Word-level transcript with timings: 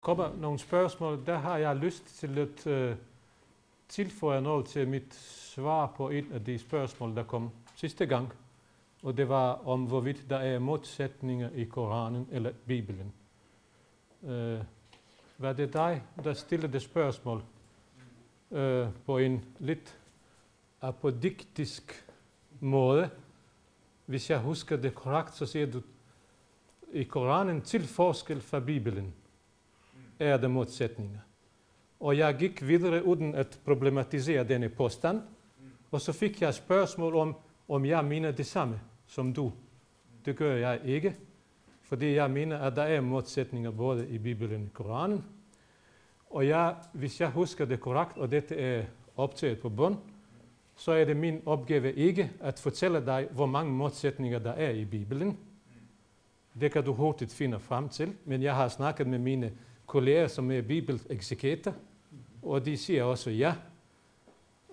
kommer 0.00 0.36
nogle 0.36 0.58
spørgsmål, 0.58 1.26
der 1.26 1.38
har 1.38 1.56
jeg 1.56 1.76
lyst 1.76 2.18
til 2.18 2.38
at 2.38 2.66
uh, 2.66 2.96
tilføje 3.88 4.40
noget 4.40 4.66
til 4.66 4.88
mit 4.88 5.14
svar 5.14 5.86
på 5.86 6.10
et 6.10 6.26
af 6.32 6.44
de 6.44 6.58
spørgsmål, 6.58 7.16
der 7.16 7.22
kom 7.22 7.50
sidste 7.74 8.06
gang. 8.06 8.32
Og 9.02 9.16
det 9.16 9.28
var 9.28 9.68
om, 9.68 9.84
hvorvidt 9.84 10.30
der 10.30 10.36
er 10.36 10.58
modsætninger 10.58 11.50
i 11.50 11.64
Koranen 11.64 12.28
eller 12.30 12.52
Bibelen. 12.66 13.12
Uh, 14.22 14.58
var 15.38 15.52
det 15.52 15.72
dig, 15.72 16.02
der 16.24 16.34
stillede 16.34 16.72
det 16.72 16.82
spørgsmål 16.82 17.42
uh, 18.50 18.86
på 19.06 19.18
en 19.18 19.44
lidt 19.58 19.98
apodiktisk 20.80 22.06
måde? 22.60 23.10
Hvis 24.06 24.30
jeg 24.30 24.38
husker 24.38 24.76
det 24.76 24.94
korrekt, 24.94 25.34
så 25.34 25.46
siger 25.46 25.66
du, 25.66 25.82
i 26.92 27.02
Koranen 27.02 27.62
til 27.62 27.86
forskel 27.86 28.40
fra 28.40 28.60
Bibelen 28.60 29.14
er 30.20 30.36
der 30.36 30.48
modsætninger. 30.48 31.18
Og 32.00 32.18
jeg 32.18 32.36
gik 32.36 32.66
videre 32.66 33.04
uden 33.04 33.34
at 33.34 33.54
e 33.54 33.58
problematisere 33.64 34.44
denne 34.44 34.68
påstand, 34.68 35.22
og 35.90 36.00
så 36.00 36.12
fik 36.12 36.42
jeg 36.42 36.54
spørgsmål 36.54 37.14
om, 37.14 37.36
om 37.68 37.84
jeg 37.84 38.04
mener 38.04 38.30
det 38.30 38.46
samme 38.46 38.80
som 39.06 39.32
du. 39.32 39.52
Det 40.24 40.36
gør 40.36 40.54
jeg 40.54 40.80
ikke, 40.84 41.16
fordi 41.82 42.14
jeg 42.14 42.30
mener, 42.30 42.58
at 42.58 42.76
der 42.76 42.82
er 42.82 42.98
e 42.98 43.00
modsætninger 43.00 43.70
både 43.70 44.08
i 44.08 44.18
Bibelen 44.18 44.62
og 44.64 44.72
Koranen. 44.72 45.24
Og 46.30 46.46
jeg, 46.46 46.74
hvis 46.92 47.20
jeg 47.20 47.30
husker 47.30 47.64
det 47.64 47.80
korrekt, 47.80 48.18
og 48.18 48.30
dette 48.30 48.54
e 48.54 48.78
er 48.78 48.84
optaget 49.16 49.60
på 49.60 49.68
bund, 49.68 49.96
så 50.76 50.92
er 50.92 51.04
det 51.04 51.16
min 51.16 51.42
opgave 51.46 51.92
ikke 51.92 52.30
at 52.40 52.58
fortælle 52.58 53.06
dig, 53.06 53.28
hvor 53.30 53.46
mange 53.46 53.72
modsætninger 53.72 54.38
der 54.38 54.52
er 54.52 54.70
i 54.70 54.84
Bibelen. 54.84 55.38
Det 56.60 56.72
kan 56.72 56.84
du 56.84 56.92
hurtigt 56.92 57.34
finde 57.34 57.60
frem 57.60 57.88
til, 57.88 58.12
men 58.24 58.42
jeg 58.42 58.54
har 58.54 58.68
snakket 58.68 59.06
med 59.06 59.18
mine 59.18 59.52
kolleger, 59.90 60.28
som 60.28 60.50
er 60.50 60.62
bibeleksegeter, 60.62 61.72
og 62.42 62.64
de 62.64 62.76
siger 62.76 63.04
også 63.04 63.30
ja. 63.30 63.54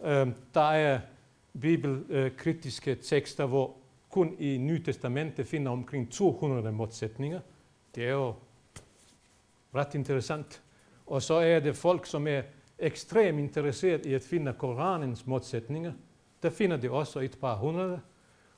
Øh, 0.03 0.27
der 0.53 0.71
er 0.71 0.99
bibelkritiske 1.61 2.95
tekster, 2.95 3.45
hvor 3.45 3.75
kun 4.09 4.35
i 4.39 4.57
Nye 4.57 4.83
Testamentet 4.83 5.47
finder 5.47 5.71
omkring 5.71 6.11
200 6.11 6.71
modsætninger. 6.71 7.39
Det 7.95 8.05
er 8.05 8.11
jo 8.11 8.33
ret 9.75 9.95
interessant. 9.95 10.61
Og 11.05 11.21
så 11.21 11.33
er 11.33 11.59
det 11.59 11.75
folk, 11.75 12.05
som 12.05 12.27
er 12.27 12.41
ekstremt 12.79 13.39
interesseret 13.39 14.05
i 14.05 14.13
at 14.13 14.21
finde 14.21 14.53
Koranens 14.53 15.27
modsætninger. 15.27 15.93
Der 16.43 16.49
finder 16.49 16.77
de 16.77 16.91
også 16.91 17.19
et 17.19 17.37
par 17.41 17.55
hundrede. 17.55 18.01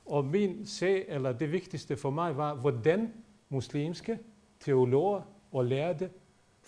Og 0.06 0.24
min 0.24 0.66
sag, 0.66 1.04
eller 1.08 1.32
det 1.32 1.52
vigtigste 1.52 1.96
for 1.96 2.10
mig, 2.10 2.36
var, 2.36 2.54
hvordan 2.54 3.12
muslimske 3.48 4.18
teologer 4.60 5.22
og 5.52 5.64
lærte 5.64 6.10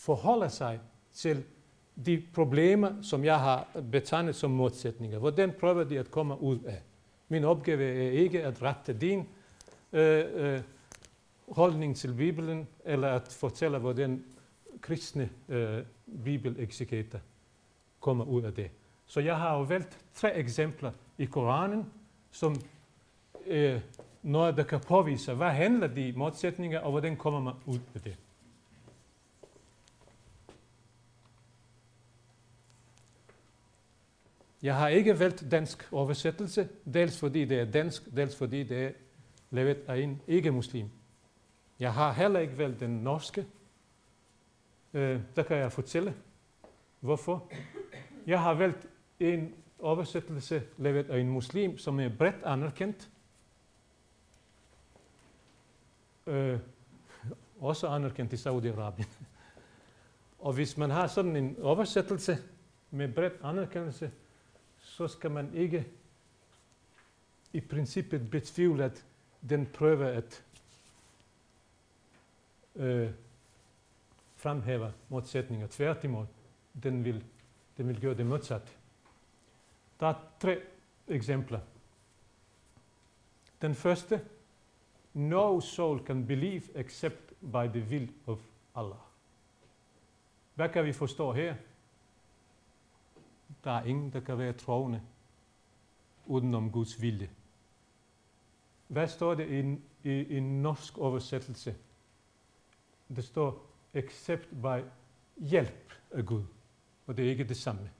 forholder 0.02 0.48
sig 0.48 0.80
til 1.12 1.44
de 2.06 2.22
problemer, 2.34 3.02
som 3.02 3.24
jeg 3.24 3.40
har 3.40 3.66
betegnet 3.92 4.34
som 4.34 4.50
modsætninger. 4.50 5.18
Hvordan 5.18 5.52
prøver 5.60 5.84
de 5.84 5.98
at 5.98 6.10
komme 6.10 6.40
ud 6.40 6.58
af? 6.58 6.82
Min 7.28 7.44
opgave 7.44 7.84
er 7.84 8.10
ikke 8.10 8.42
at 8.42 8.62
rette 8.62 8.92
din 8.92 9.28
øh, 9.92 10.24
øh, 10.34 10.60
holdning 11.48 11.96
til 11.96 12.14
Bibelen, 12.14 12.68
eller 12.84 13.08
at 13.08 13.28
fortælle, 13.28 13.78
hvordan 13.78 14.24
kristne 14.80 15.30
øh, 15.48 15.78
bibeleksegeter 16.24 17.18
kommer 18.00 18.24
ud 18.24 18.42
af 18.42 18.52
det. 18.54 18.70
Så 19.06 19.20
jeg 19.20 19.36
har 19.36 19.56
jo 19.56 19.62
valgt 19.62 19.98
tre 20.14 20.34
eksempler 20.36 20.92
i 21.18 21.24
Koranen, 21.24 21.86
som 22.30 22.56
øh, 23.46 23.80
noget, 24.22 24.56
der 24.56 24.62
kan 24.62 24.80
påvise, 24.80 25.34
hvad 25.34 25.50
handler 25.50 25.86
de 25.86 26.12
modsætninger, 26.16 26.80
og 26.80 26.90
hvordan 26.90 27.16
kommer 27.16 27.40
man 27.40 27.54
ud 27.66 27.80
af 27.94 28.00
det. 28.00 28.16
Jeg 34.62 34.76
har 34.76 34.88
ikke 34.88 35.18
valgt 35.18 35.44
dansk 35.50 35.88
oversættelse, 35.92 36.68
dels 36.94 37.18
fordi 37.18 37.44
det 37.44 37.60
er 37.60 37.64
dansk, 37.64 38.16
dels 38.16 38.36
fordi 38.36 38.62
det 38.62 38.84
er 38.84 38.90
lavet 39.50 39.76
af 39.88 39.96
en 39.96 40.22
ikke-muslim. 40.26 40.90
Jeg 41.78 41.94
har 41.94 42.12
heller 42.12 42.40
ikke 42.40 42.58
valgt 42.58 42.80
den 42.80 42.90
norske. 42.90 43.46
Øh, 44.94 45.20
der 45.36 45.42
kan 45.42 45.56
jeg 45.56 45.72
fortælle, 45.72 46.14
hvorfor. 47.00 47.52
Jeg 48.26 48.40
har 48.40 48.54
valgt 48.54 48.86
en 49.20 49.54
oversættelse 49.78 50.62
lavet 50.78 51.10
af 51.10 51.18
en 51.18 51.28
muslim, 51.28 51.78
som 51.78 52.00
er 52.00 52.10
bredt 52.18 52.42
anerkendt. 52.44 53.10
Øh, 56.26 56.58
også 57.60 57.86
anerkendt 57.86 58.32
i 58.32 58.36
Saudi-Arabien. 58.36 59.08
Og 60.38 60.52
hvis 60.52 60.76
man 60.76 60.90
har 60.90 61.06
sådan 61.06 61.36
en 61.36 61.56
oversættelse 61.60 62.38
med 62.90 63.14
bredt 63.14 63.34
anerkendelse, 63.42 64.10
så 64.92 65.08
skal 65.08 65.30
man 65.30 65.54
ikke 65.54 65.86
i 67.52 67.60
princippet 67.60 68.30
betvivle, 68.30 68.84
at 68.84 69.04
den 69.48 69.66
prøver 69.66 70.06
at 70.06 70.44
øh, 72.76 73.10
fremhæve 74.36 74.92
modsætninger. 75.08 75.66
Tværtimod, 75.70 76.26
den 76.82 77.04
vil, 77.04 77.24
den 77.76 77.88
vil 77.88 78.00
gøre 78.00 78.14
det 78.14 78.26
modsat. 78.26 78.78
Der 80.00 80.06
er 80.06 80.14
tre 80.40 80.62
eksempler. 81.08 81.60
Den 83.62 83.74
første, 83.74 84.26
no 85.14 85.60
soul 85.60 86.06
can 86.06 86.26
believe 86.26 86.62
except 86.74 87.32
by 87.40 87.68
the 87.68 87.86
will 87.90 88.12
of 88.26 88.40
Allah. 88.74 89.00
Hvad 90.54 90.68
kan 90.68 90.84
vi 90.84 90.92
forstå 90.92 91.32
her? 91.32 91.54
Der 93.64 93.70
er 93.70 93.84
ingen, 93.84 94.12
der 94.12 94.20
kan 94.20 94.38
være 94.38 94.52
troende 94.52 95.02
udenom 96.26 96.70
Guds 96.70 97.02
vilje. 97.02 97.30
Hvad 98.88 99.08
står 99.08 99.34
det 99.34 99.50
i, 99.50 99.78
i, 100.08 100.36
i 100.36 100.40
norsk 100.40 100.98
oversættelse? 100.98 101.76
Det 103.08 103.24
står, 103.24 103.66
except 103.94 104.48
by 104.62 104.84
hjælp 105.36 105.92
af 106.10 106.26
Gud. 106.26 106.42
Og 107.06 107.16
det 107.16 107.26
er 107.26 107.30
ikke 107.30 107.44
det 107.44 107.56
samme. 107.56 107.90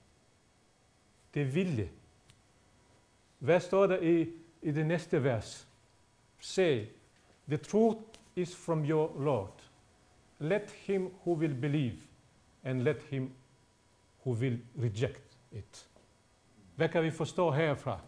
Det 1.35 1.43
er 1.43 1.47
vilje. 1.47 1.91
Hvad 3.39 3.61
står 3.61 3.87
der 3.87 3.99
i, 3.99 4.33
i 4.63 4.71
det 4.71 4.87
næste 4.87 5.25
vers? 5.25 5.69
Say, 6.39 6.87
the 7.49 7.57
truth 7.57 8.01
is 8.37 8.57
from 8.57 8.85
your 8.85 9.23
Lord. 9.23 9.71
Let 10.39 10.71
him 10.71 11.03
who 11.03 11.35
will 11.35 11.55
believe, 11.61 11.99
and 12.65 12.83
let 12.83 13.03
him 13.03 13.31
who 14.25 14.33
will 14.33 14.61
reject 14.79 15.32
et. 15.53 15.89
Hvad 16.77 16.89
kan 16.89 17.03
vi 17.03 17.11
forstå 17.11 17.51
herfra? 17.51 18.01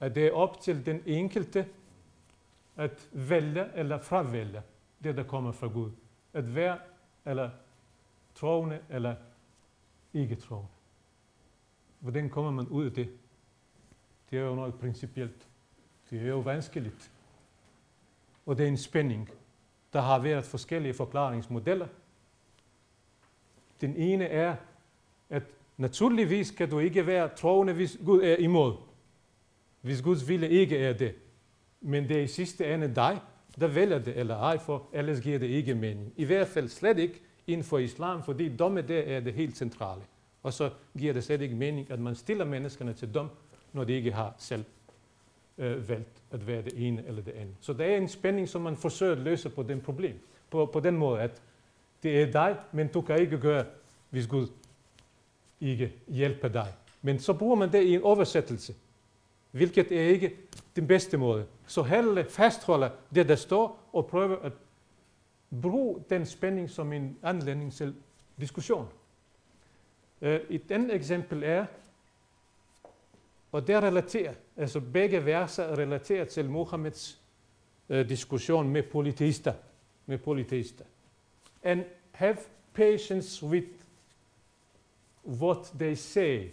At 0.00 0.14
det 0.14 0.26
er 0.26 0.32
op 0.32 0.60
til 0.60 0.86
den 0.86 1.02
enkelte 1.06 1.68
at 2.76 3.08
vælge 3.12 3.74
eller 3.74 3.98
fravælge 3.98 4.62
det, 5.04 5.16
der 5.16 5.22
kommer 5.22 5.52
fra 5.52 5.66
Gud. 5.66 5.90
At 6.32 6.54
være 6.54 6.78
eller 7.24 7.50
troende 8.34 8.80
eller 8.88 9.14
ikke 10.14 10.34
troende. 10.34 10.68
Hvordan 12.00 12.30
kommer 12.30 12.50
man 12.50 12.68
ud 12.68 12.84
af 12.84 12.92
det? 12.92 13.18
Det 14.30 14.38
er 14.38 14.42
jo 14.42 14.54
noget 14.54 14.74
principielt. 14.74 15.48
Det 16.10 16.22
er 16.22 16.26
jo 16.26 16.38
vanskeligt. 16.38 17.10
Og 18.46 18.58
det 18.58 18.64
er 18.64 18.68
en 18.68 18.76
spænding. 18.76 19.30
Der 19.92 20.00
har 20.00 20.18
været 20.18 20.44
forskellige 20.44 20.94
forklaringsmodeller. 20.94 21.88
Den 23.80 23.96
ene 23.96 24.24
er, 24.24 24.56
at 25.30 25.42
Naturligvis 25.76 26.50
kan 26.50 26.70
du 26.70 26.78
ikke 26.78 27.06
være 27.06 27.28
troende, 27.28 27.72
hvis 27.72 27.98
Gud 28.04 28.22
er 28.22 28.36
imod. 28.36 28.74
Hvis 29.80 30.02
Guds 30.02 30.28
vilje 30.28 30.48
ikke 30.48 30.78
er 30.78 30.92
det. 30.92 31.14
Men 31.80 32.08
det 32.08 32.16
er 32.16 32.22
i 32.22 32.26
sidste 32.26 32.74
ende 32.74 32.94
dig, 32.94 33.20
der 33.60 33.66
vælger 33.66 33.98
det 33.98 34.18
eller 34.18 34.36
ej, 34.36 34.58
for 34.58 34.88
ellers 34.92 35.20
giver 35.20 35.38
det 35.38 35.46
ikke 35.46 35.74
mening. 35.74 36.12
I 36.16 36.24
hvert 36.24 36.48
fald 36.48 36.68
slet 36.68 36.98
ikke 36.98 37.20
inden 37.46 37.64
for 37.64 37.78
islam, 37.78 38.22
fordi 38.22 38.56
domme 38.56 38.82
der 38.82 39.00
er 39.00 39.20
det 39.20 39.32
helt 39.32 39.56
centrale. 39.56 40.02
Og 40.42 40.52
så 40.52 40.70
giver 40.98 41.12
det 41.12 41.24
slet 41.24 41.40
ikke 41.40 41.54
mening, 41.54 41.90
at 41.90 41.98
man 41.98 42.14
stiller 42.14 42.44
menneskerne 42.44 42.92
til 42.92 43.14
dom, 43.14 43.28
når 43.72 43.84
de 43.84 43.92
ikke 43.92 44.12
har 44.12 44.34
selv 44.38 44.64
øh, 45.58 45.88
valgt 45.88 46.22
at 46.30 46.46
være 46.46 46.62
det 46.62 46.86
ene 46.86 47.04
eller 47.06 47.22
det 47.22 47.32
andet. 47.32 47.54
Så 47.60 47.72
der 47.72 47.84
er 47.84 47.96
en 47.96 48.08
spænding, 48.08 48.48
som 48.48 48.62
man 48.62 48.76
forsøger 48.76 49.12
at 49.12 49.18
løse 49.18 49.50
på 49.50 49.62
den 49.62 49.80
problem. 49.80 50.14
På, 50.50 50.66
på 50.66 50.80
den 50.80 50.96
måde, 50.96 51.20
at 51.20 51.42
det 52.02 52.22
er 52.22 52.32
dig, 52.32 52.56
men 52.72 52.88
du 52.88 53.00
kan 53.00 53.18
ikke 53.20 53.38
gøre, 53.38 53.64
hvis 54.10 54.26
Gud 54.26 54.48
ikke 55.62 55.92
hjælpe 56.08 56.48
dig. 56.48 56.74
Men 57.02 57.18
så 57.18 57.32
bruger 57.32 57.56
man 57.56 57.72
det 57.72 57.82
i 57.82 57.94
en 57.94 58.02
oversættelse, 58.02 58.74
hvilket 59.50 59.92
er 59.92 60.02
ikke 60.02 60.36
den 60.76 60.86
bedste 60.86 61.16
måde. 61.16 61.46
Så 61.66 61.82
hellere 61.82 62.24
fastholde 62.24 62.90
det, 63.14 63.28
der 63.28 63.36
står, 63.36 63.88
og 63.92 64.06
prøve 64.06 64.44
at 64.44 64.52
bruge 65.62 66.04
den 66.10 66.26
spænding 66.26 66.70
som 66.70 66.92
en 66.92 67.18
anledning 67.22 67.72
til 67.72 67.94
diskussion. 68.40 68.88
Øh, 70.22 70.40
et 70.50 70.70
andet 70.70 70.94
eksempel 70.94 71.42
er, 71.42 71.66
og 73.52 73.66
det 73.66 73.76
relaterer, 73.76 74.34
altså 74.56 74.80
begge 74.80 75.24
verser 75.24 75.78
relaterer 75.78 76.24
til 76.24 76.50
Mohammeds 76.50 77.20
øh, 77.88 78.08
diskussion 78.08 78.68
med 78.68 78.82
politister. 78.82 79.52
Med 80.06 80.18
politister. 80.18 80.84
And 81.62 81.84
have 82.12 82.36
patience 82.74 83.46
with 83.46 83.66
what 85.24 85.72
they 85.78 85.94
say 85.94 86.50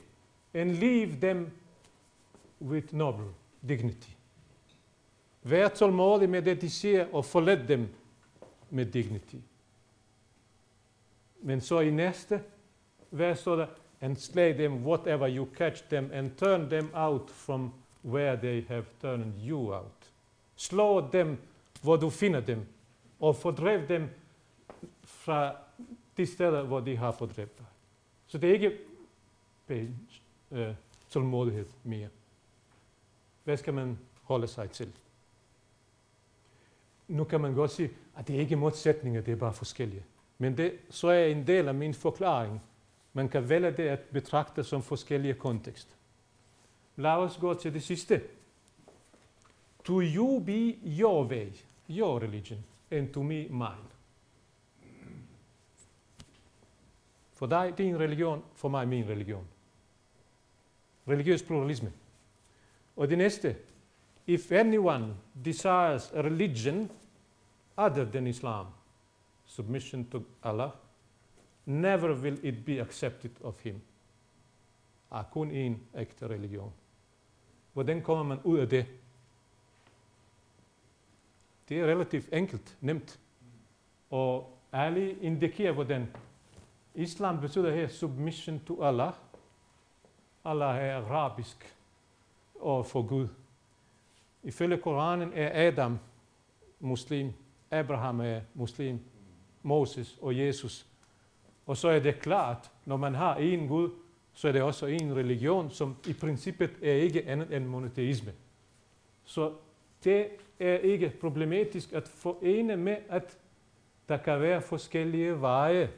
and 0.53 0.79
leave 0.79 1.19
them 1.21 1.51
with 2.61 2.93
noble 2.93 3.33
dignity. 3.67 4.11
Vær 5.43 5.67
tålmodig 5.67 6.29
med 6.29 6.41
det, 6.41 6.61
de 6.61 6.69
siger, 6.69 7.07
og 7.13 7.25
forlad 7.25 7.67
dem 7.67 7.87
med 8.69 8.85
dignity. 8.85 9.35
Men 11.41 11.61
så 11.61 11.79
i 11.79 11.89
næste 11.89 12.43
vers 13.11 13.39
står 13.39 13.67
and 14.01 14.15
slay 14.17 14.53
them 14.53 14.85
whatever 14.85 15.27
you 15.27 15.47
catch 15.55 15.83
them, 15.89 16.09
and 16.13 16.31
turn 16.37 16.69
them 16.69 16.89
out 16.93 17.29
from 17.29 17.73
where 18.05 18.35
they 18.35 18.65
have 18.67 18.85
turned 19.01 19.33
you 19.47 19.73
out. 19.73 20.11
Slå 20.55 21.09
dem, 21.11 21.37
hvor 21.81 21.95
du 21.95 22.09
finder 22.09 22.39
dem, 22.39 22.65
og 23.19 23.35
fordrev 23.35 23.87
dem 23.87 24.09
fra 25.03 25.55
de 26.17 26.25
steder, 26.25 26.79
de 26.79 26.97
har 26.97 27.11
fordrevet. 27.11 27.68
Så 28.29 28.37
det 28.37 28.49
er 28.49 28.53
ikke 28.53 28.77
øh, 30.51 30.73
tålmodighed 31.09 31.65
mere. 31.83 32.07
Hvad 33.43 33.57
skal 33.57 33.73
man 33.73 33.99
holde 34.23 34.47
sig 34.47 34.71
til? 34.71 34.93
Nu 37.07 37.23
kan 37.23 37.41
man 37.41 37.53
godt 37.53 37.71
sige, 37.71 37.91
at 38.17 38.27
det 38.27 38.35
er 38.35 38.39
ikke 38.39 38.55
modsætninger, 38.55 39.21
det 39.21 39.31
er 39.31 39.35
bare 39.35 39.53
forskellige. 39.53 40.03
Men 40.37 40.57
det, 40.57 40.73
så 40.89 41.07
er 41.07 41.25
en 41.25 41.47
del 41.47 41.67
af 41.67 41.73
min 41.73 41.93
forklaring. 41.93 42.61
Man 43.13 43.29
kan 43.29 43.49
vælge 43.49 43.71
det 43.71 43.83
at 43.87 43.99
betragte 43.99 44.63
som 44.63 44.83
forskellige 44.83 45.33
kontekst. 45.33 45.95
Lad 46.95 47.11
os 47.11 47.37
gå 47.37 47.53
til 47.53 47.73
det 47.73 47.83
sidste. 47.83 48.21
To 49.83 50.01
you 50.01 50.39
be 50.39 50.75
your 50.99 51.23
way, 51.23 51.47
your 51.89 52.19
religion, 52.19 52.59
and 52.91 53.13
to 53.13 53.23
me 53.23 53.47
mine. 53.49 53.89
For 57.39 57.47
dig 57.47 57.77
din 57.77 57.99
religion, 57.99 58.43
for 58.53 58.69
mig 58.69 58.87
min 58.87 59.09
religion. 59.09 59.47
Religiøs 61.07 61.43
pluralisme. 61.43 61.91
Og 62.95 63.09
det 63.09 63.17
næste. 63.17 63.55
If 64.27 64.51
anyone 64.51 65.15
desires 65.45 66.11
a 66.11 66.21
religion 66.21 66.91
other 67.77 68.11
than 68.11 68.27
Islam, 68.27 68.65
submission 69.45 70.09
to 70.09 70.21
Allah, 70.43 70.71
never 71.65 72.21
will 72.21 72.39
it 72.45 72.65
be 72.65 72.81
accepted 72.81 73.31
of 73.43 73.63
him. 73.63 73.81
Er 75.11 75.23
kun 75.23 75.51
en 75.51 75.79
ægte 75.95 76.27
religion. 76.27 76.73
Hvordan 77.73 78.01
kommer 78.01 78.23
man 78.23 78.39
ud 78.43 78.57
af 78.57 78.69
det? 78.69 78.85
Det 81.69 81.79
er 81.79 81.85
relativt 81.85 82.33
enkelt, 82.33 82.77
nemt. 82.81 83.19
Og 84.09 84.57
Ali 84.71 85.19
indikerer, 85.21 85.71
hvordan 85.71 86.07
Islam 86.99 87.41
betyder 87.41 87.71
her 87.71 87.87
submission 87.87 88.59
to 88.67 88.83
Allah. 88.83 89.13
Allah 90.45 90.77
er 90.77 90.95
arabisk 90.95 91.75
og 92.55 92.85
for 92.85 93.01
Gud. 93.01 93.27
Ifølge 94.43 94.77
Koranen 94.77 95.31
er 95.33 95.67
Adam 95.67 95.99
muslim, 96.79 97.33
Abraham 97.71 98.19
er 98.19 98.41
muslim, 98.53 98.99
Moses 99.63 100.17
og 100.21 100.37
Jesus. 100.37 100.87
Og 101.65 101.77
så 101.77 101.89
er 101.89 101.99
det 101.99 102.19
klart, 102.19 102.71
når 102.85 102.97
man 102.97 103.15
har 103.15 103.35
en 103.35 103.67
Gud, 103.67 103.89
så 104.33 104.47
er 104.47 104.51
det 104.51 104.61
også 104.61 104.85
en 104.85 105.15
religion, 105.15 105.71
som 105.71 105.95
i 106.07 106.13
princippet 106.13 106.71
er 106.81 106.93
ikke 106.93 107.27
andet 107.27 107.55
end 107.55 107.65
monoteisme. 107.65 108.33
Så 109.23 109.53
det 110.03 110.27
er 110.59 110.77
ikke 110.77 111.13
problematisk 111.21 111.93
at 111.93 112.07
forene 112.07 112.77
med, 112.77 112.95
at 113.09 113.37
der 114.09 114.17
kan 114.17 114.41
være 114.41 114.61
forskellige 114.61 115.41
veje. 115.41 115.89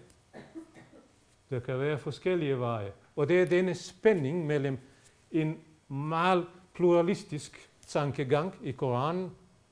Der 1.52 1.60
kan 1.60 1.80
være 1.80 1.98
forskellige 1.98 2.60
veje. 2.60 2.92
Og 3.16 3.30
det 3.30 3.42
er 3.42 3.46
denne 3.46 3.74
spænding 3.74 4.46
mellem 4.46 4.78
en 5.32 5.58
meget 5.88 6.46
pluralistisk 6.74 7.70
tankegang 7.88 8.56
i 8.64 8.72
Koranen, 8.72 9.32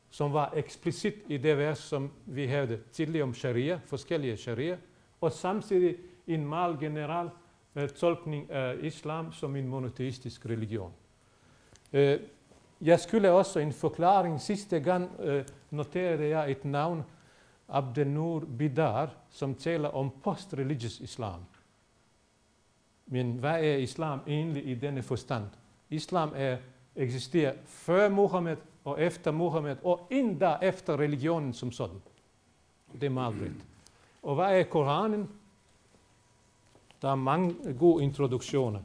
som 0.09 0.33
var 0.33 0.53
eksplicit 0.55 1.13
i 1.27 1.37
det 1.37 1.57
vers, 1.57 1.77
som 1.77 2.11
vi 2.25 2.45
havde 2.45 2.79
tidligere 2.91 3.23
om 3.23 3.33
sharia, 3.33 3.79
forskellige 3.85 4.37
sharia, 4.37 4.77
og 5.21 5.31
samtidig 5.31 5.95
en 6.27 6.47
meget 6.47 6.79
general 6.79 7.29
uh, 7.75 7.87
tolkning 7.87 8.51
af 8.51 8.75
islam 8.81 9.33
som 9.33 9.55
en 9.55 9.67
monoteistisk 9.67 10.45
religion. 10.45 10.91
Uh, 11.93 12.13
jeg 12.81 12.99
skulle 12.99 13.31
også 13.31 13.59
en 13.59 13.73
forklaring. 13.73 14.41
Sidste 14.41 14.79
gang 14.79 15.11
uh, 15.19 15.41
noterede 15.71 16.29
jeg 16.29 16.51
et 16.51 16.65
navn, 16.65 17.03
Abdenur 17.69 18.39
Bidar, 18.57 19.09
som 19.29 19.55
taler 19.55 19.89
om 19.89 20.11
post-religious 20.23 20.99
islam. 20.99 21.39
Men 23.11 23.31
hvad 23.31 23.63
er 23.63 23.75
islam 23.75 24.19
egentlig 24.27 24.67
i 24.67 24.75
denne 24.75 25.03
forstand? 25.03 25.45
Islam 25.89 26.31
er, 26.35 26.57
eksisterer 26.95 27.53
før 27.65 28.09
Mohammed 28.09 28.57
og 28.83 29.01
efter 29.01 29.31
Mohammed, 29.31 29.75
og 29.83 30.07
endda 30.09 30.57
efter 30.61 30.99
religionen 30.99 31.53
som 31.53 31.71
sådan. 31.71 32.01
Det 32.93 33.03
er 33.03 33.09
meget 33.09 33.35
bredt. 33.37 33.65
Og 34.23 34.35
hvad 34.35 34.59
er 34.59 34.63
Koranen? 34.63 35.29
Der 37.01 37.11
er 37.11 37.15
mange 37.15 37.73
gode 37.79 38.03
introduktioner. 38.03 38.79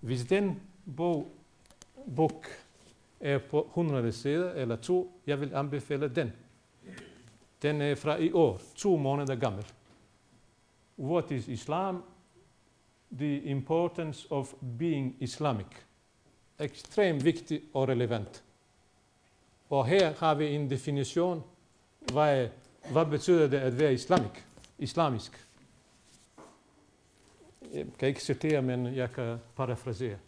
Hvis 0.00 0.24
den 0.24 0.60
bog, 0.96 1.32
bog 2.16 2.44
er 3.20 3.38
på 3.38 3.66
100 3.68 4.12
sider 4.12 4.52
eller 4.52 4.76
to, 4.76 5.20
jeg 5.26 5.40
vil 5.40 5.54
anbefale 5.54 6.08
den. 6.08 6.32
Den 7.62 7.80
er 7.80 7.94
fra 7.94 8.16
i 8.16 8.32
år, 8.32 8.60
to 8.74 8.96
måneder 8.96 9.34
gammel. 9.34 9.66
What 10.98 11.30
is 11.30 11.48
Islam? 11.48 12.02
The 13.18 13.42
importance 13.44 14.26
of 14.30 14.54
being 14.78 15.16
Islamic. 15.20 15.66
Ekstremt 16.58 17.24
vigtig 17.24 17.62
og 17.74 17.88
relevant. 17.88 18.44
Og 19.70 19.86
her 19.86 20.12
har 20.12 20.34
vi 20.34 20.54
en 20.54 20.70
definition, 20.70 21.42
hvad, 22.12 22.48
hvad 22.92 23.06
betyder 23.06 23.48
det 23.48 23.58
at 23.58 23.78
være 23.78 23.92
islamik, 23.92 24.44
islamisk. 24.78 25.46
Jeg 27.72 27.86
kan 27.98 28.08
ikke 28.08 28.22
citere, 28.22 28.62
men 28.62 28.86
jeg 28.96 29.12
kan 29.12 29.38
parafrasere. 29.56 30.18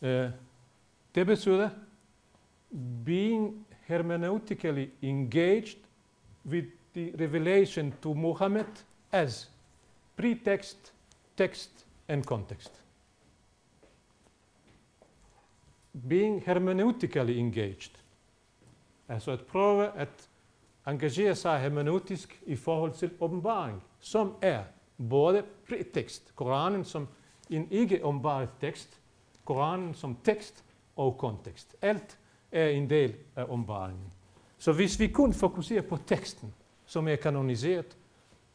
Uh, 0.00 0.08
det 1.14 1.26
betyder 1.26 1.70
being 3.04 3.66
hermeneutically 3.86 4.86
engaged 5.02 5.78
with 6.46 6.66
the 6.94 7.12
revelation 7.20 7.94
to 8.02 8.14
Muhammad 8.14 8.66
as 9.12 9.50
pretext, 10.16 10.92
text 11.36 11.86
and 12.08 12.24
context. 12.24 12.84
Being 16.08 16.42
hermeneutically 16.46 17.38
engaged 17.38 18.00
Altså 19.10 19.30
at 19.30 19.40
prøve 19.40 19.96
at 19.96 20.28
engagere 20.86 21.34
sig 21.34 21.60
hermeneutisk 21.60 22.42
i 22.46 22.56
forhold 22.56 22.92
til 22.92 23.10
åbenbaring, 23.20 23.82
som 24.00 24.34
er 24.42 24.62
både 25.08 25.42
pretekst, 25.68 26.32
Koranen 26.36 26.84
som 26.84 27.08
en 27.50 27.68
ikke 27.70 28.04
åbenbaret 28.04 28.48
tekst, 28.60 29.00
Koranen 29.44 29.94
som 29.94 30.16
tekst 30.24 30.64
og 30.96 31.18
kontekst. 31.18 31.76
Alt 31.82 32.18
er 32.52 32.68
en 32.68 32.90
del 32.90 33.14
af 33.36 33.44
åbenbaringen. 33.44 34.12
Så 34.58 34.72
hvis 34.72 35.00
vi 35.00 35.08
kun 35.08 35.34
fokuserer 35.34 35.82
på 35.82 35.98
teksten, 36.06 36.54
som 36.86 37.08
er 37.08 37.16
kanoniseret, 37.16 37.96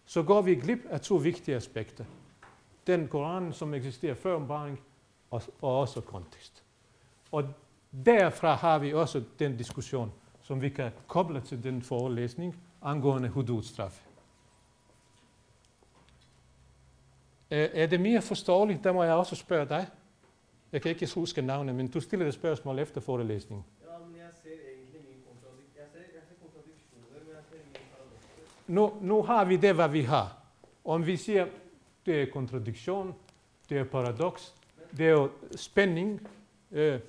så 0.05 0.23
går 0.23 0.41
vi 0.41 0.55
glip 0.55 0.85
af 0.89 1.01
to 1.01 1.15
vigtige 1.15 1.55
aspekter. 1.55 2.05
Den 2.87 3.07
Koranen, 3.07 3.53
som 3.53 3.73
eksisterer 3.73 4.13
før 4.13 4.35
åbenbaring, 4.35 4.81
og, 5.31 5.41
og 5.61 5.79
også 5.79 6.01
kontekst. 6.01 6.63
Og 7.31 7.43
derfra 8.05 8.55
har 8.55 8.79
vi 8.79 8.93
også 8.93 9.23
den 9.39 9.57
diskussion, 9.57 10.11
som 10.41 10.61
vi 10.61 10.69
kan 10.69 10.91
koble 11.07 11.41
til 11.41 11.63
den 11.63 11.81
forelæsning 11.81 12.55
angående 12.81 13.29
hududstraf. 13.29 14.05
Er, 17.49 17.87
det 17.87 18.01
mere 18.01 18.21
forståeligt? 18.21 18.83
Der 18.83 18.91
må 18.91 19.03
jeg 19.03 19.13
også 19.13 19.35
spørge 19.35 19.65
dig. 19.65 19.87
Jeg 20.71 20.81
kan 20.81 20.91
ikke 20.91 21.09
huske 21.15 21.41
navnet, 21.41 21.75
men 21.75 21.87
du 21.87 21.99
stiller 21.99 22.27
et 22.27 22.33
spørgsmål 22.33 22.79
efter 22.79 23.01
forelæsningen. 23.01 23.65
Nu, 28.67 28.93
nu 29.01 29.23
har 29.23 29.45
vi 29.45 29.55
det, 29.55 29.75
hvad 29.75 29.89
vi 29.89 30.01
har. 30.01 30.37
Om 30.85 31.05
vi 31.05 31.17
siger, 31.17 31.47
det 32.05 32.21
er 32.21 32.31
kontradiktion, 32.31 33.15
det 33.69 33.77
er 33.77 33.83
paradoks, 33.83 34.55
det 34.97 35.05
er 35.05 35.11
jo 35.11 35.31
spænding, 35.55 36.27
øh, 36.71 36.99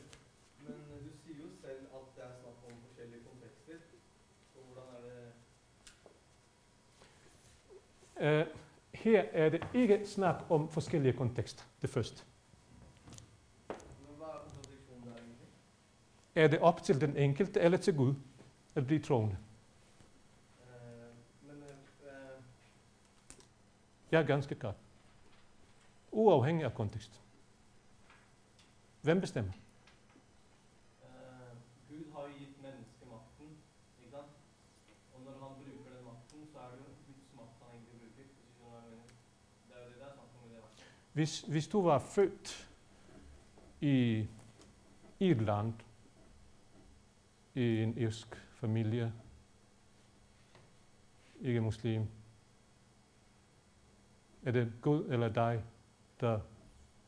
øh, 8.21 8.47
her 8.95 9.25
er 9.33 9.49
det 9.49 9.67
ikke 9.75 10.07
snak 10.07 10.45
om 10.51 10.69
forskellige 10.69 11.13
kontekster, 11.13 11.65
det 11.83 11.91
første. 11.91 12.25
Er 16.35 16.49
det 16.49 16.59
op 16.59 16.83
til 16.83 17.01
den 17.01 17.17
enkelte 17.17 17.61
eller 17.61 17.79
til 17.79 17.97
Gud 17.97 18.15
at 18.75 18.87
blive 18.87 19.01
troende? 19.01 19.37
Eh, 20.61 20.69
men 21.43 21.63
eh, 21.63 22.43
Ja, 24.13 24.23
ganske 24.23 24.55
klart. 24.55 24.75
Uafhængig 26.13 26.65
af 26.65 26.75
kontekst. 26.75 27.23
Hvem 29.03 29.21
bestemmer? 29.21 29.53
Eh, 31.03 31.09
Gud 31.89 32.13
har 32.13 32.21
jo 32.21 32.29
gitt 32.39 32.63
mennesket 32.63 33.09
makten, 33.11 33.57
ikke 34.01 34.11
sant? 34.11 34.33
Og 35.15 35.21
når 35.25 35.33
han 35.33 35.41
bruker 35.41 35.91
den 35.97 36.05
makten, 36.05 36.47
så 36.53 36.59
er 36.59 36.71
det 36.71 36.79
jo 36.79 36.85
Guds 37.07 37.31
makt 37.37 37.63
han 37.63 37.75
egentlig 37.75 38.01
mener. 38.01 39.05
Det 39.69 39.77
er 39.77 39.81
jo 39.85 39.89
det 39.89 39.95
det 39.95 40.03
er 40.03 40.13
snakk 40.15 40.29
om 40.43 40.49
det. 40.51 40.87
Hvis, 41.13 41.41
hvis 41.41 41.69
du 41.69 41.83
var 41.83 41.99
født 41.99 42.69
i 43.81 44.27
Irland, 45.21 45.75
i 47.55 47.83
en 47.83 47.99
irsk 47.99 48.37
familie, 48.55 49.13
ikke 51.41 51.61
muslim, 51.61 52.07
er 54.43 54.51
det 54.51 54.73
Gud 54.83 55.05
eller 55.05 55.29
dig, 55.29 55.65
der 56.21 56.41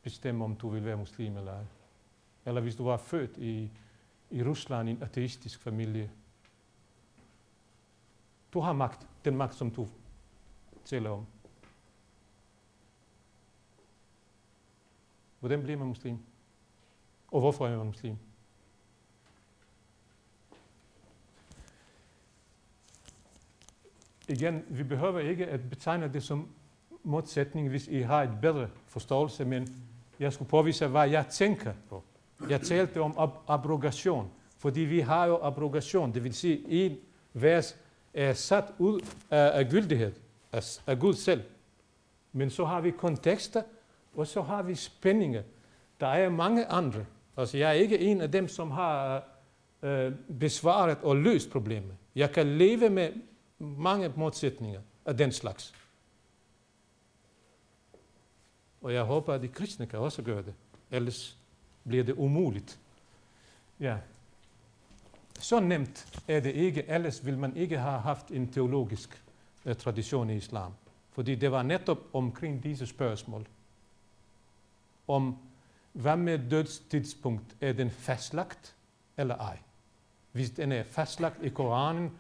bestemmer, 0.03 0.45
om 0.45 0.57
du 0.57 0.69
vil 0.69 0.85
være 0.85 0.97
muslim 0.97 1.37
eller 1.37 1.53
ej? 1.53 1.65
Eller 2.45 2.61
hvis 2.61 2.77
du 2.77 2.85
var 2.85 2.97
født 2.97 3.37
i, 3.37 3.71
i 4.31 4.43
Rusland 4.43 4.89
i 4.89 4.93
en 4.93 5.03
ateistisk 5.03 5.61
familie, 5.61 6.11
du 8.53 8.61
har 8.61 8.73
magt, 8.73 9.09
den 9.25 9.37
magt, 9.37 9.55
som 9.55 9.71
du 9.71 9.89
taler 10.85 11.11
om. 11.11 11.27
Hvordan 15.41 15.63
bliver 15.63 15.79
man 15.79 15.89
muslim? 15.89 16.19
Og 17.31 17.41
hvorfor 17.41 17.67
er 17.67 17.77
man 17.77 17.87
muslim? 17.87 18.17
Igen, 24.29 24.65
vi 24.69 24.83
behøver 24.83 25.19
ikke 25.19 25.47
at 25.47 25.71
betegne 25.71 26.13
det 26.13 26.23
som 26.23 26.49
modsætning, 27.09 27.69
hvis 27.69 27.87
I 27.89 28.01
har 28.01 28.23
et 28.23 28.31
bedre 28.43 28.69
forståelse, 28.87 29.45
men 29.45 29.69
jeg 30.21 30.33
skulle 30.33 30.49
påvise, 30.49 30.87
hvad 30.87 31.09
jeg 31.11 31.27
tænker 31.31 31.73
på. 31.89 32.03
Jeg 32.51 32.61
talte 32.61 33.01
om 33.01 33.15
ab- 33.19 33.45
abrogation, 33.49 34.31
fordi 34.59 34.81
vi 34.81 35.01
har 35.01 35.27
jo 35.27 35.39
abrogation, 35.43 36.15
det 36.15 36.25
vil 36.25 36.35
sige, 36.35 36.61
en 36.69 36.97
vers 37.33 37.77
er 38.15 38.33
sat 38.33 38.65
ud 38.79 39.01
af, 39.31 39.59
af 39.59 39.67
gyldighed, 39.71 40.13
af, 40.53 40.79
af 40.87 40.99
Gud 40.99 41.15
selv. 41.15 41.43
Men 42.33 42.51
så 42.51 42.65
har 42.65 42.81
vi 42.81 42.91
kontekster, 42.91 43.63
og 44.17 44.27
så 44.27 44.43
har 44.43 44.63
vi 44.63 44.75
spændinger. 44.75 45.43
Der 46.01 46.07
er 46.07 46.29
mange 46.29 46.67
andre. 46.67 47.05
Altså, 47.37 47.59
jeg 47.59 47.69
er 47.69 47.73
ikke 47.73 47.99
en 47.99 48.21
af 48.21 48.33
dem, 48.33 48.49
som 48.49 48.71
har 48.71 49.23
øh, 49.83 50.13
besvaret 50.41 50.99
og 51.03 51.17
løst 51.17 51.51
problemet. 51.51 51.93
Jeg 52.15 52.31
kan 52.33 52.47
leve 52.47 52.91
med 52.91 53.09
mange 53.59 54.13
modsætninger 54.17 54.81
af 55.07 55.17
den 55.17 55.33
slags. 55.33 55.75
Og 58.83 58.95
jeg 58.95 59.03
håber, 59.03 59.35
at 59.35 59.43
de 59.43 59.49
kristne 59.49 59.87
kan 59.87 59.99
også 59.99 60.23
gøre 60.23 60.43
det. 60.43 60.55
Ellers 60.91 61.39
bliver 61.87 62.05
det 62.05 62.15
umuligt. 62.17 62.79
Ja. 63.81 63.97
Så 65.39 65.61
nemt 65.61 66.23
er 66.29 66.41
det 66.41 66.55
ikke, 66.55 66.85
ellers 66.89 67.27
vil 67.27 67.39
man 67.39 67.57
ikke 67.57 67.79
have 67.79 68.01
haft 68.01 68.29
en 68.31 68.53
teologisk 68.53 69.23
uh, 69.65 69.73
tradition 69.73 70.31
i 70.31 70.37
islam. 70.37 70.73
Fordi 71.13 71.35
det 71.35 71.53
var 71.53 71.63
netop 71.63 71.99
omkring 72.13 72.63
disse 72.63 72.87
spørgsmål. 72.87 73.47
Om 75.09 75.39
hvad 75.93 76.17
med 76.17 76.51
dødstidspunkt? 76.51 77.57
Er 77.61 77.73
den 77.73 77.91
fastlagt 77.91 78.77
eller 79.17 79.37
ej? 79.37 79.59
Hvis 80.33 80.51
den 80.51 80.73
er 80.73 80.83
fastlagt 80.83 81.43
i 81.43 81.49
Koranen, 81.49 82.11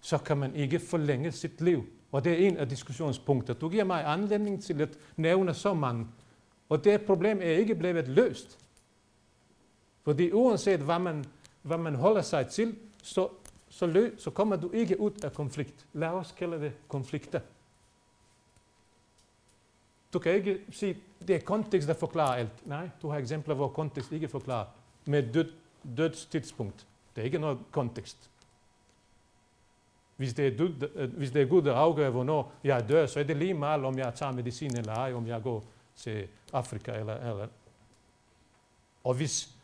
så 0.00 0.18
kan 0.18 0.38
man 0.38 0.54
ikke 0.54 0.78
forlænge 0.78 1.32
sit 1.32 1.60
liv. 1.60 1.86
Og 2.12 2.24
det 2.24 2.32
er 2.32 2.48
en 2.48 2.56
af 2.56 2.68
diskussionspunkter. 2.68 3.54
Du 3.54 3.68
giver 3.68 3.84
mig 3.84 4.04
anledning 4.06 4.62
til 4.62 4.82
at 4.82 4.98
nævne 5.16 5.54
så 5.54 5.74
mange. 5.74 6.06
Og 6.68 6.84
det 6.84 7.02
problem 7.02 7.38
er 7.42 7.50
ikke 7.50 7.74
blevet 7.74 8.08
løst. 8.08 8.58
Fordi 10.04 10.32
uanset 10.32 10.80
hvad 10.80 10.98
man, 10.98 11.24
hvad 11.62 11.78
man 11.78 11.94
holder 11.94 12.22
sig 12.22 12.46
til, 12.46 12.76
så, 13.02 13.28
så, 13.68 13.86
lø, 13.86 14.10
så 14.18 14.30
kommer 14.30 14.56
du 14.56 14.70
ikke 14.70 15.00
ud 15.00 15.10
af 15.24 15.32
konflikt. 15.32 15.86
Lad 15.92 16.08
os 16.08 16.32
kalde 16.32 16.60
det 16.60 16.72
konflikter. 16.88 17.40
Du 20.12 20.18
kan 20.18 20.32
ikke 20.32 20.60
sige, 20.70 20.96
det 21.28 21.36
er 21.36 21.40
kontekst, 21.40 21.88
der 21.88 21.94
forklarer 21.94 22.34
alt. 22.34 22.66
Nej, 22.66 22.90
du 23.02 23.08
har 23.08 23.18
eksempler, 23.18 23.54
hvor 23.54 23.68
kontekst 23.68 24.12
ikke 24.12 24.28
forklarer. 24.28 24.66
Med 25.06 25.32
død, 25.32 25.52
dødstidspunkt. 25.96 26.86
Det 27.16 27.22
er 27.22 27.24
ikke 27.24 27.38
noget 27.38 27.58
kontekst. 27.70 28.30
Hvis 30.18 30.34
det, 30.34 30.46
er 30.46 30.58
Gud, 30.58 30.90
øh, 30.94 31.16
hvis 31.16 31.30
det 31.30 31.42
er 31.42 31.46
Gud, 31.46 31.62
der 31.62 31.74
afgør, 31.74 32.10
hvornår 32.10 32.52
jeg 32.64 32.88
dør, 32.88 33.06
så 33.06 33.20
er 33.20 33.24
det 33.24 33.36
lige 33.36 33.54
meget, 33.54 33.84
om 33.84 33.98
jeg 33.98 34.14
tager 34.14 34.32
medicin 34.32 34.76
eller 34.76 34.92
ej, 34.94 35.12
om 35.14 35.26
jeg 35.26 35.42
går 35.42 35.64
til 35.96 36.28
Afrika 36.52 36.92
eller... 36.92 37.14
eller. 37.14 37.46
Og, 39.04 39.14
hvis, 39.14 39.54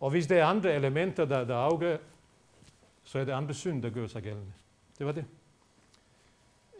og 0.00 0.10
hvis 0.10 0.26
det 0.26 0.38
er 0.38 0.44
andre 0.46 0.74
elementer, 0.74 1.24
der, 1.24 1.44
der 1.44 1.56
afgør, 1.56 1.96
så 3.04 3.18
er 3.18 3.24
det 3.24 3.32
andre 3.32 3.54
synd, 3.54 3.82
der 3.82 3.90
gør 3.90 4.06
sig 4.06 4.22
gældende. 4.22 4.52
Det 4.98 5.06
var 5.06 5.12
det. 5.12 5.24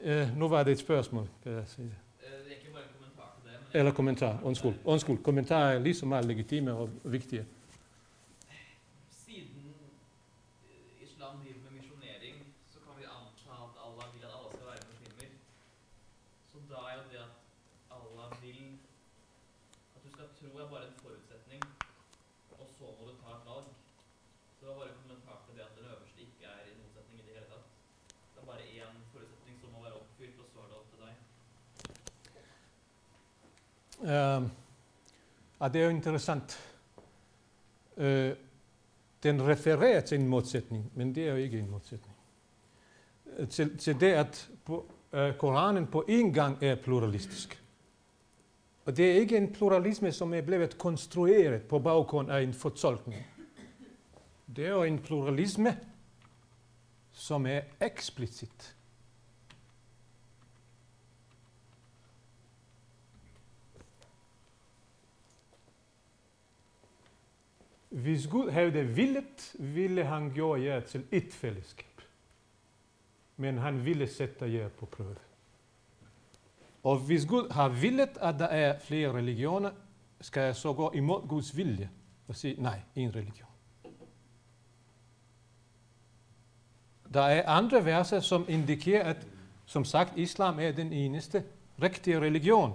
Uh, 0.05 0.39
nu 0.39 0.49
var 0.49 0.63
det 0.63 0.73
et 0.73 0.79
spørgsmål, 0.79 1.29
kan 1.43 1.53
jeg 1.53 1.63
sige. 1.67 1.95
Det 2.21 2.27
er 2.27 2.57
ikke 2.57 2.73
bare 2.73 2.83
en 2.83 2.89
kommentar 2.99 3.37
til 3.43 3.51
det. 3.73 3.79
Eller 3.79 3.93
kommentar, 3.93 4.41
undskyld. 4.45 4.75
Undskyld, 4.85 5.19
kommentarer 5.23 5.75
er 5.75 5.79
lige 5.79 5.95
så 5.95 6.07
meget 6.07 6.25
legitime 6.25 6.73
og 6.73 6.91
vigtige. 7.05 7.47
Siden 9.11 9.75
eh, 10.71 11.03
islam 11.07 11.33
driver 11.43 11.61
med 11.65 11.73
misjonering, 11.79 12.37
så 12.73 12.79
kan 12.85 12.93
vi 12.99 13.05
anta 13.17 13.53
at 13.67 13.75
Allah 13.87 14.07
vil 14.15 14.23
at 14.29 14.33
alle 14.39 14.51
skal 14.57 14.67
være 14.71 14.83
muslimer. 14.93 15.29
Så 16.51 16.57
da 16.71 16.79
er 16.91 16.95
jo 16.99 17.05
det 17.13 17.19
at 17.27 17.33
Allah 17.97 18.29
vil 18.43 18.61
At 19.97 20.01
du 20.05 20.09
skal 20.15 20.27
tro 20.39 20.49
er 20.63 20.69
bare 20.75 20.85
en 20.91 20.97
forutsetning, 21.05 21.63
og 22.61 22.67
så 22.77 22.85
må 22.97 23.03
du 23.11 23.15
ta 23.23 23.31
et 23.39 23.45
valg. 23.51 23.69
Så 24.55 24.61
det 24.61 24.67
var 24.71 24.77
bare 24.81 24.91
en 24.95 25.01
kommentar 25.05 25.37
til 25.45 25.53
det 25.57 25.63
at 25.69 25.73
den 25.77 25.85
øverste 25.93 26.19
ikke 26.27 26.43
er 26.53 26.59
i 26.71 26.73
motsetning 26.81 27.17
i 27.21 27.25
det 27.27 27.33
hele 27.37 27.49
tatt. 27.53 27.67
Det 28.33 28.39
er 28.43 28.47
bare 28.53 28.65
én 28.79 28.97
forutsetning 29.13 29.55
som 29.61 29.69
må 29.75 29.79
være 29.87 29.97
oppfylt, 30.03 30.39
og 30.43 30.47
så 30.53 30.59
er 30.63 30.67
det 30.71 30.77
opp 30.81 30.89
til 30.93 31.01
deg. 31.07 31.15
Øhm, 34.09 34.45
uh, 34.45 34.51
ja, 35.61 35.69
det 35.69 35.81
er 35.81 35.85
jo 35.85 35.91
interessant. 35.91 36.75
Uh, 37.97 38.05
den 39.23 39.49
refererer 39.49 40.01
til 40.01 40.21
en 40.21 40.29
modsætning, 40.29 40.93
men 40.95 41.15
det 41.15 41.27
er 41.29 41.31
jo 41.31 41.37
ikke 41.37 41.59
en 41.59 41.71
modsætning. 41.71 42.17
Uh, 43.39 43.49
til, 43.49 43.79
til 43.79 44.01
det, 44.01 44.13
at 44.13 44.51
på, 44.65 44.91
uh, 45.13 45.37
Koranen 45.39 45.87
på 45.87 46.05
en 46.09 46.33
gang 46.33 46.63
er 46.63 46.75
pluralistisk. 46.75 47.63
Og 48.85 48.97
det 48.97 49.11
er 49.11 49.15
ikke 49.15 49.37
en 49.37 49.53
pluralisme, 49.53 50.13
som 50.13 50.35
er 50.35 50.41
blevet 50.41 50.79
konstrueret 50.79 51.63
på 51.63 51.79
baggrund 51.79 52.31
af 52.31 52.43
en 52.43 52.55
fortolkning. 52.55 53.27
Det 54.57 54.67
er 54.67 54.71
jo 54.71 54.83
en 54.83 54.99
pluralisme, 54.99 55.79
som 57.13 57.47
er 57.47 57.61
eksplicit. 57.81 58.77
Hvis 67.89 68.27
Gud 68.27 68.51
havde 68.51 68.85
villet, 68.85 69.57
ville 69.59 70.05
han 70.05 70.35
gøre 70.35 70.63
jer 70.63 70.81
til 70.81 71.05
et 71.13 71.33
fællesskab. 71.33 72.03
Men 73.37 73.59
han 73.59 73.85
ville 73.85 74.07
sætte 74.07 74.53
jer 74.53 74.69
på 74.69 74.87
prøve. 74.87 75.17
Og 76.83 76.99
hvis 76.99 77.27
Gud 77.27 77.51
har 77.51 77.69
villet, 77.69 78.19
at 78.21 78.39
der 78.39 78.47
er 78.47 78.79
flere 78.79 79.13
religioner, 79.13 79.71
skal 80.21 80.43
jeg 80.43 80.57
så 80.57 80.73
gå 80.73 80.93
imod 80.93 81.29
Guds 81.29 81.57
vilje 81.57 81.91
og 82.29 82.37
sige, 82.37 82.63
nej, 82.63 82.81
en 82.97 83.15
religion. 83.15 83.49
Der 87.15 87.23
er 87.23 87.49
andre 87.49 87.85
verser, 87.85 88.21
som 88.21 88.45
indikerer, 88.49 89.05
at 89.05 89.27
som 89.67 89.85
sagt, 89.85 90.19
islam 90.19 90.59
er 90.61 90.73
den 90.73 90.93
eneste 90.93 91.45
rigtige 91.83 92.21
religion. 92.21 92.73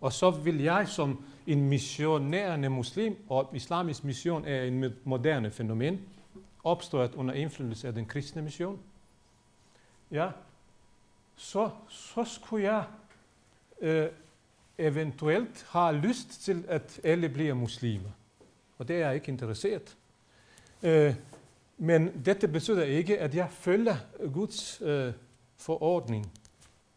Og 0.00 0.12
så 0.12 0.30
vil 0.30 0.62
jeg 0.62 0.88
som 0.88 1.24
en 1.46 1.68
missionærende 1.68 2.68
muslim, 2.70 3.16
og 3.28 3.50
islamisk 3.54 4.04
mission 4.04 4.44
er 4.44 4.62
en 4.62 4.92
moderne 5.04 5.50
fænomen, 5.50 6.00
opstået 6.64 7.14
under 7.14 7.34
indflydelse 7.34 7.88
af 7.88 7.94
den 7.94 8.06
kristne 8.06 8.42
mission, 8.42 8.78
ja, 10.10 10.30
så, 11.36 11.70
så 11.88 12.24
skulle 12.24 12.72
jeg 12.72 12.84
øh, 13.80 14.08
eventuelt 14.78 15.66
have 15.70 15.96
lyst 15.96 16.42
til, 16.42 16.64
at 16.68 17.00
alle 17.04 17.28
bliver 17.28 17.54
muslimer. 17.54 18.10
Og 18.78 18.88
det 18.88 18.96
er 18.96 19.06
jeg 19.06 19.14
ikke 19.14 19.28
interesseret. 19.28 19.96
Øh, 20.82 21.14
men 21.78 22.24
dette 22.24 22.48
betyder 22.48 22.82
ikke, 22.82 23.18
at 23.18 23.34
jeg 23.34 23.50
følger 23.50 23.96
Guds 24.32 24.82
øh, 24.82 25.12
forordning. 25.56 26.32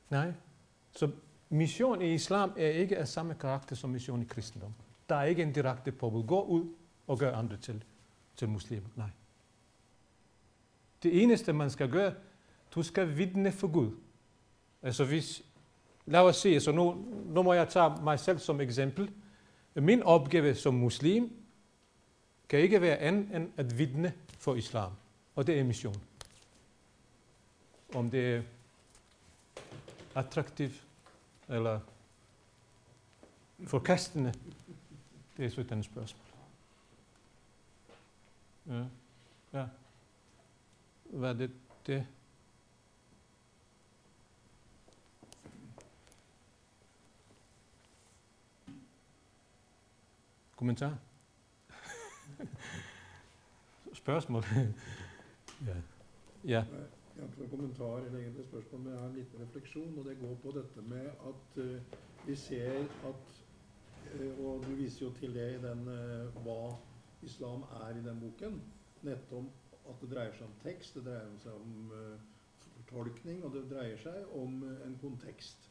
Nej. 0.09 0.33
Så 0.91 1.09
mission 1.49 2.01
i 2.01 2.13
islam 2.13 2.53
er 2.57 2.67
ikke 2.67 2.97
af 2.97 3.07
samme 3.07 3.35
karakter 3.35 3.75
som 3.75 3.89
mission 3.89 4.21
i 4.21 4.25
kristendom. 4.25 4.73
Der 5.09 5.15
er 5.15 5.23
ikke 5.23 5.43
en 5.43 5.53
direkte 5.53 5.91
påbud. 5.91 6.23
Gå 6.27 6.43
ud 6.43 6.65
og 7.07 7.19
gør 7.19 7.35
andre 7.35 7.57
til, 7.57 7.83
til 8.35 8.49
muslimer. 8.49 8.87
Nej. 8.95 9.09
Det 11.03 11.23
eneste, 11.23 11.53
man 11.53 11.69
skal 11.69 11.89
gøre, 11.89 12.13
du 12.75 12.83
skal 12.83 13.17
vidne 13.17 13.51
for 13.51 13.67
Gud. 13.67 13.91
Altså 14.81 15.05
hvis 15.05 15.43
lad 16.05 16.19
os 16.19 16.35
sige, 16.35 16.61
så 16.61 16.71
nu, 16.71 17.05
nu 17.25 17.43
må 17.43 17.53
jeg 17.53 17.69
tage 17.69 18.03
mig 18.03 18.19
selv 18.19 18.39
som 18.39 18.61
eksempel. 18.61 19.11
Min 19.75 20.03
opgave 20.03 20.55
som 20.55 20.73
muslim 20.73 21.31
kan 22.49 22.59
ikke 22.59 22.81
være 22.81 22.97
andet 22.97 23.35
end 23.35 23.49
at 23.57 23.77
vidne 23.77 24.13
for 24.39 24.55
islam. 24.55 24.91
Og 25.35 25.47
det 25.47 25.59
er 25.59 25.63
mission. 25.63 25.95
Om 27.95 28.09
det 28.09 28.35
er 28.35 28.41
attraktivt 30.15 30.86
eller 31.49 31.79
forkastende, 33.67 34.33
det 35.37 35.45
er 35.45 35.49
sådan 35.49 35.79
et 35.79 35.85
spørgsmål. 35.85 36.25
Ja. 38.67 38.85
ja. 39.53 39.67
Hvad 41.03 41.29
er 41.29 41.33
det? 41.33 41.51
det? 41.87 42.07
Kommentar? 50.55 50.97
Spørgsmål? 53.93 54.43
ja. 55.67 55.75
ja. 56.43 56.65
Jeg 57.17 57.25
har 57.25 57.43
ikke 57.43 57.49
kommentar 57.49 57.97
eller 57.97 58.19
egentlig 58.19 58.45
spørsmål, 58.45 58.81
men 58.81 58.91
jeg 58.93 58.99
har 59.01 59.07
en 59.07 59.15
liten 59.15 59.41
refleksjon. 59.41 59.97
og 59.97 60.05
Det 60.05 60.17
går 60.19 60.35
på 60.43 60.51
dette 60.57 60.81
med 60.89 61.05
at 61.29 61.57
uh, 61.57 62.27
vi 62.27 62.35
ser 62.35 62.79
at 63.09 63.23
uh, 64.19 64.45
Og 64.45 64.65
du 64.65 64.75
viser 64.75 65.05
jo 65.05 65.11
til 65.13 65.33
det 65.33 65.47
i 65.55 65.63
den 65.63 65.81
uh, 65.87 66.43
hva 66.43 66.75
islam 67.21 67.61
er 67.61 67.97
i 67.97 68.03
den 68.05 68.19
boken. 68.19 68.61
Nettopp 69.01 69.89
at 69.89 70.01
det 70.01 70.11
dreier 70.11 70.35
seg 70.37 70.45
om 70.45 70.53
tekst, 70.61 70.93
det 70.95 71.05
dreier 71.07 71.33
seg 71.41 71.53
om 71.53 71.89
fortolkning, 72.75 73.41
og 73.43 73.53
det 73.55 73.65
dreier 73.71 73.97
seg 74.03 74.37
om 74.37 74.61
en 74.67 74.97
kontekst. 75.01 75.69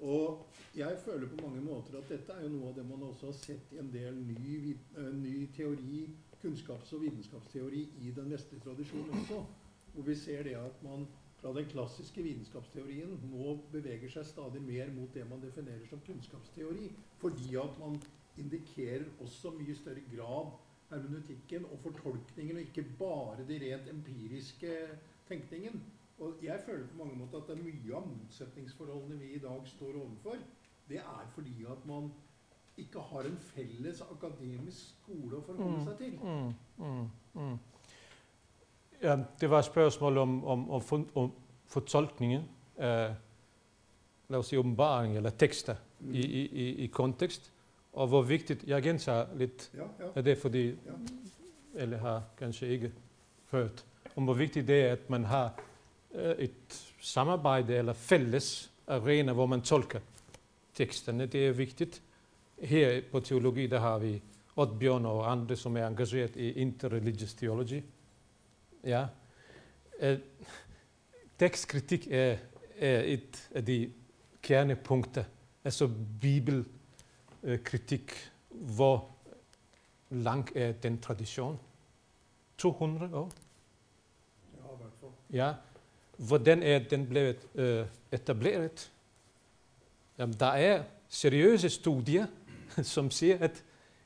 Og 0.00 0.44
jeg 0.76 0.98
føler 1.04 1.28
på 1.28 1.46
mange 1.46 1.60
måter 1.60 1.96
at 1.98 2.08
dette 2.10 2.36
er 2.36 2.42
jo 2.42 2.52
noe 2.56 2.68
av 2.72 2.76
det 2.76 2.84
man 2.88 3.06
også 3.06 3.30
har 3.30 3.38
sett 3.38 3.72
i 3.72 3.78
en 3.78 3.92
del 3.94 4.18
ny, 4.18 4.76
ny 5.14 5.46
teori, 5.56 6.04
kunnskaps- 6.42 6.92
og 6.96 7.04
vitenskapsteori 7.06 7.86
i 8.02 8.10
den 8.16 8.30
vestlige 8.34 8.66
tradisjonen 8.66 9.20
også. 9.22 9.44
Hvor 9.92 10.02
vi 10.06 10.14
ser 10.16 10.42
det 10.46 10.54
at 10.56 10.82
man 10.82 11.06
fra 11.42 11.52
den 11.56 11.66
klassiske 11.68 12.22
vitenskapsteorien 12.22 13.16
nå 13.32 13.56
beveger 13.72 14.08
seg 14.14 14.24
stadig 14.28 14.62
mer 14.62 14.92
mot 14.94 15.10
det 15.14 15.24
man 15.28 15.42
definerer 15.42 15.86
som 15.90 16.00
kunnskapsteori. 16.06 16.92
Fordi 17.20 17.56
at 17.60 17.78
man 17.82 17.98
indikerer 18.38 19.04
også 19.20 19.50
mye 19.58 19.74
større 19.76 20.04
grad 20.14 20.52
hermeneutikken 20.92 21.64
og 21.72 21.78
fortolkningen, 21.82 22.56
og 22.56 22.62
ikke 22.62 22.84
bare 22.98 23.44
det 23.48 23.60
rent 23.62 23.88
empiriske 23.90 24.72
tenkningen. 25.28 25.82
Og 26.18 26.36
jeg 26.44 26.60
føler 26.66 26.86
på 26.86 26.96
mange 27.00 27.16
måter 27.18 27.40
at 27.40 27.48
det 27.48 27.56
er 27.58 27.64
mye 27.64 27.96
av 27.96 28.06
motsetningsforholdene 28.08 29.18
vi 29.20 29.32
i 29.36 29.40
dag 29.42 29.66
står 29.66 29.96
overfor. 30.02 30.36
Det 30.88 31.00
er 31.00 31.26
fordi 31.34 31.64
at 31.72 31.86
man 31.88 32.10
ikke 32.76 33.00
har 33.10 33.26
en 33.28 33.36
felles 33.52 34.00
akademisk 34.04 34.94
skole 35.02 35.36
å 35.36 35.44
forholde 35.46 35.78
Mm, 35.78 35.84
seg 35.84 35.98
til. 35.98 36.14
Mm, 36.22 36.52
mm, 36.78 37.08
mm. 37.34 37.58
Ja, 39.02 39.16
det 39.40 39.50
var 39.50 39.58
et 39.58 39.64
spørgsmål 39.64 40.18
om, 40.18 40.44
om, 40.44 40.70
om, 40.70 40.80
for, 40.82 41.04
om 41.14 41.32
fortolkningen 41.66 42.42
af, 42.76 43.14
lad 44.28 44.38
os 44.38 44.46
sige, 44.46 44.58
åbenbaring 44.58 45.16
eller 45.16 45.30
tekster 45.30 45.74
Mm. 46.04 46.14
i, 46.14 46.18
i, 46.20 46.46
i, 46.46 46.74
i 46.84 46.86
kontekst, 46.86 47.52
og 47.92 48.06
hvor 48.06 48.22
vigtigt, 48.22 48.64
jeg 48.64 48.82
gentager 48.82 49.26
lidt 49.36 49.70
Ja, 49.74 49.80
ja. 50.04 50.10
af 50.14 50.24
det, 50.24 50.38
fordi 50.38 50.66
Ja. 50.66 50.74
alle 51.76 51.96
har 51.96 52.22
kanskje 52.38 52.68
ikke 52.68 52.92
hørt, 53.50 53.84
om 54.16 54.24
hvor 54.24 54.34
vigtigt 54.34 54.68
det 54.68 54.80
er, 54.84 54.92
at 54.92 55.10
man 55.10 55.24
har 55.24 55.60
øh, 56.14 56.34
et 56.38 56.92
samarbejde 57.00 57.74
eller 57.76 57.92
fælles 57.92 58.72
arena, 58.86 59.32
hvor 59.32 59.46
man 59.46 59.62
tolker 59.62 60.00
teksterne. 60.74 61.26
Det 61.26 61.46
er 61.46 61.52
vigtigt. 61.52 62.02
Her 62.58 63.02
på 63.12 63.20
teologi, 63.20 63.66
der 63.66 63.78
har 63.80 63.98
vi 63.98 64.22
Oddbjørn 64.56 65.06
og 65.06 65.30
andre, 65.32 65.56
som 65.56 65.76
er 65.76 65.86
engageret 65.86 66.36
i 66.36 66.52
interreligious 66.52 67.34
theology. 67.34 67.82
Ja. 68.84 69.06
Eh, 69.98 70.12
øh, 70.12 70.18
tekstkritik 71.38 72.08
er, 72.10 72.36
er 72.78 73.02
et 73.02 73.50
af 73.54 73.64
de 73.64 73.92
kernepunkter, 74.42 75.24
altså 75.64 75.90
bibelkritik, 76.20 78.12
hvor 78.48 79.08
lang 80.10 80.56
er 80.56 80.72
den 80.72 81.00
tradition? 81.00 81.58
200 82.58 83.14
år? 83.16 83.30
ja. 85.32 85.46
Ja. 85.46 85.54
Hvordan 86.16 86.62
er 86.62 86.78
den 86.78 87.06
blevet 87.08 87.48
øh, 87.54 87.86
etableret? 88.12 88.92
Jamen, 90.18 90.36
der 90.40 90.46
er 90.46 90.82
seriøse 91.08 91.70
studier, 91.70 92.26
som 92.94 93.10
siger, 93.10 93.38
at 93.38 93.64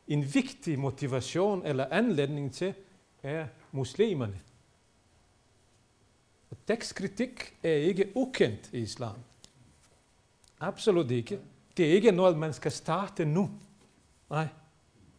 en 0.09 0.35
vigtig 0.35 0.79
motivation 0.79 1.67
eller 1.67 1.87
anledning 1.91 2.55
til 2.55 2.75
er 3.23 3.47
muslimerne. 3.73 4.41
Og 6.51 6.57
tekstkritik 6.67 7.57
er 7.63 7.75
ikke 7.75 8.13
ukendt 8.15 8.71
i 8.73 8.79
islam. 8.79 9.17
Absolut 10.61 11.11
ikke. 11.11 11.41
Det 11.77 11.87
er 11.87 11.93
ikke 11.93 12.13
noget, 12.13 12.39
man 12.39 12.53
skal 12.53 12.73
starte 12.73 13.25
nu. 13.25 13.51
Nej. 14.31 14.49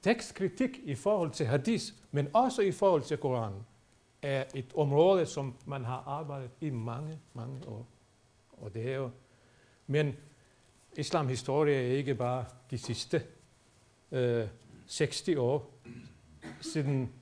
Tekstkritik 0.01 0.79
i 0.83 0.95
forhold 0.95 1.31
til 1.31 1.45
hadith, 1.45 1.85
men 2.11 2.27
også 2.33 2.61
i 2.61 2.71
forhold 2.71 3.01
til 3.01 3.17
Koranen, 3.17 3.65
er 4.21 4.43
et 4.55 4.73
område, 4.75 5.25
som 5.25 5.53
man 5.65 5.85
har 5.85 6.03
arbejdet 6.07 6.49
i 6.61 6.69
mange, 6.69 7.19
mange 7.33 7.67
år. 7.67 7.87
Og 8.51 8.73
det 8.73 8.91
er 8.91 8.95
jo, 8.95 9.09
men 9.87 10.15
islamhistorie 10.97 11.75
er 11.75 11.97
ikke 11.97 12.15
bare 12.15 12.45
de 12.71 12.77
sidste 12.77 13.23
øh, 14.11 14.47
60 14.87 15.29
år 15.37 15.73
siden 16.61 17.13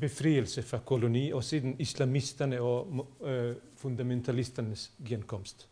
befrielse 0.00 0.62
fra 0.62 0.78
koloni 0.78 1.30
og 1.32 1.44
siden 1.44 1.76
islamisterne 1.78 2.60
og 2.60 3.06
øh, 3.22 3.56
fundamentalisternes 3.76 4.92
genkomst. 5.08 5.68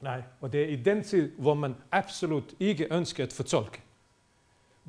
Nej, 0.00 0.22
og 0.40 0.52
det 0.52 0.62
er 0.62 0.66
i 0.66 0.76
den 0.76 1.02
tid, 1.02 1.32
hvor 1.38 1.54
man 1.54 1.74
absolut 1.90 2.54
ikke 2.60 2.94
ønsker 2.94 3.24
at 3.24 3.32
fortolke. 3.32 3.82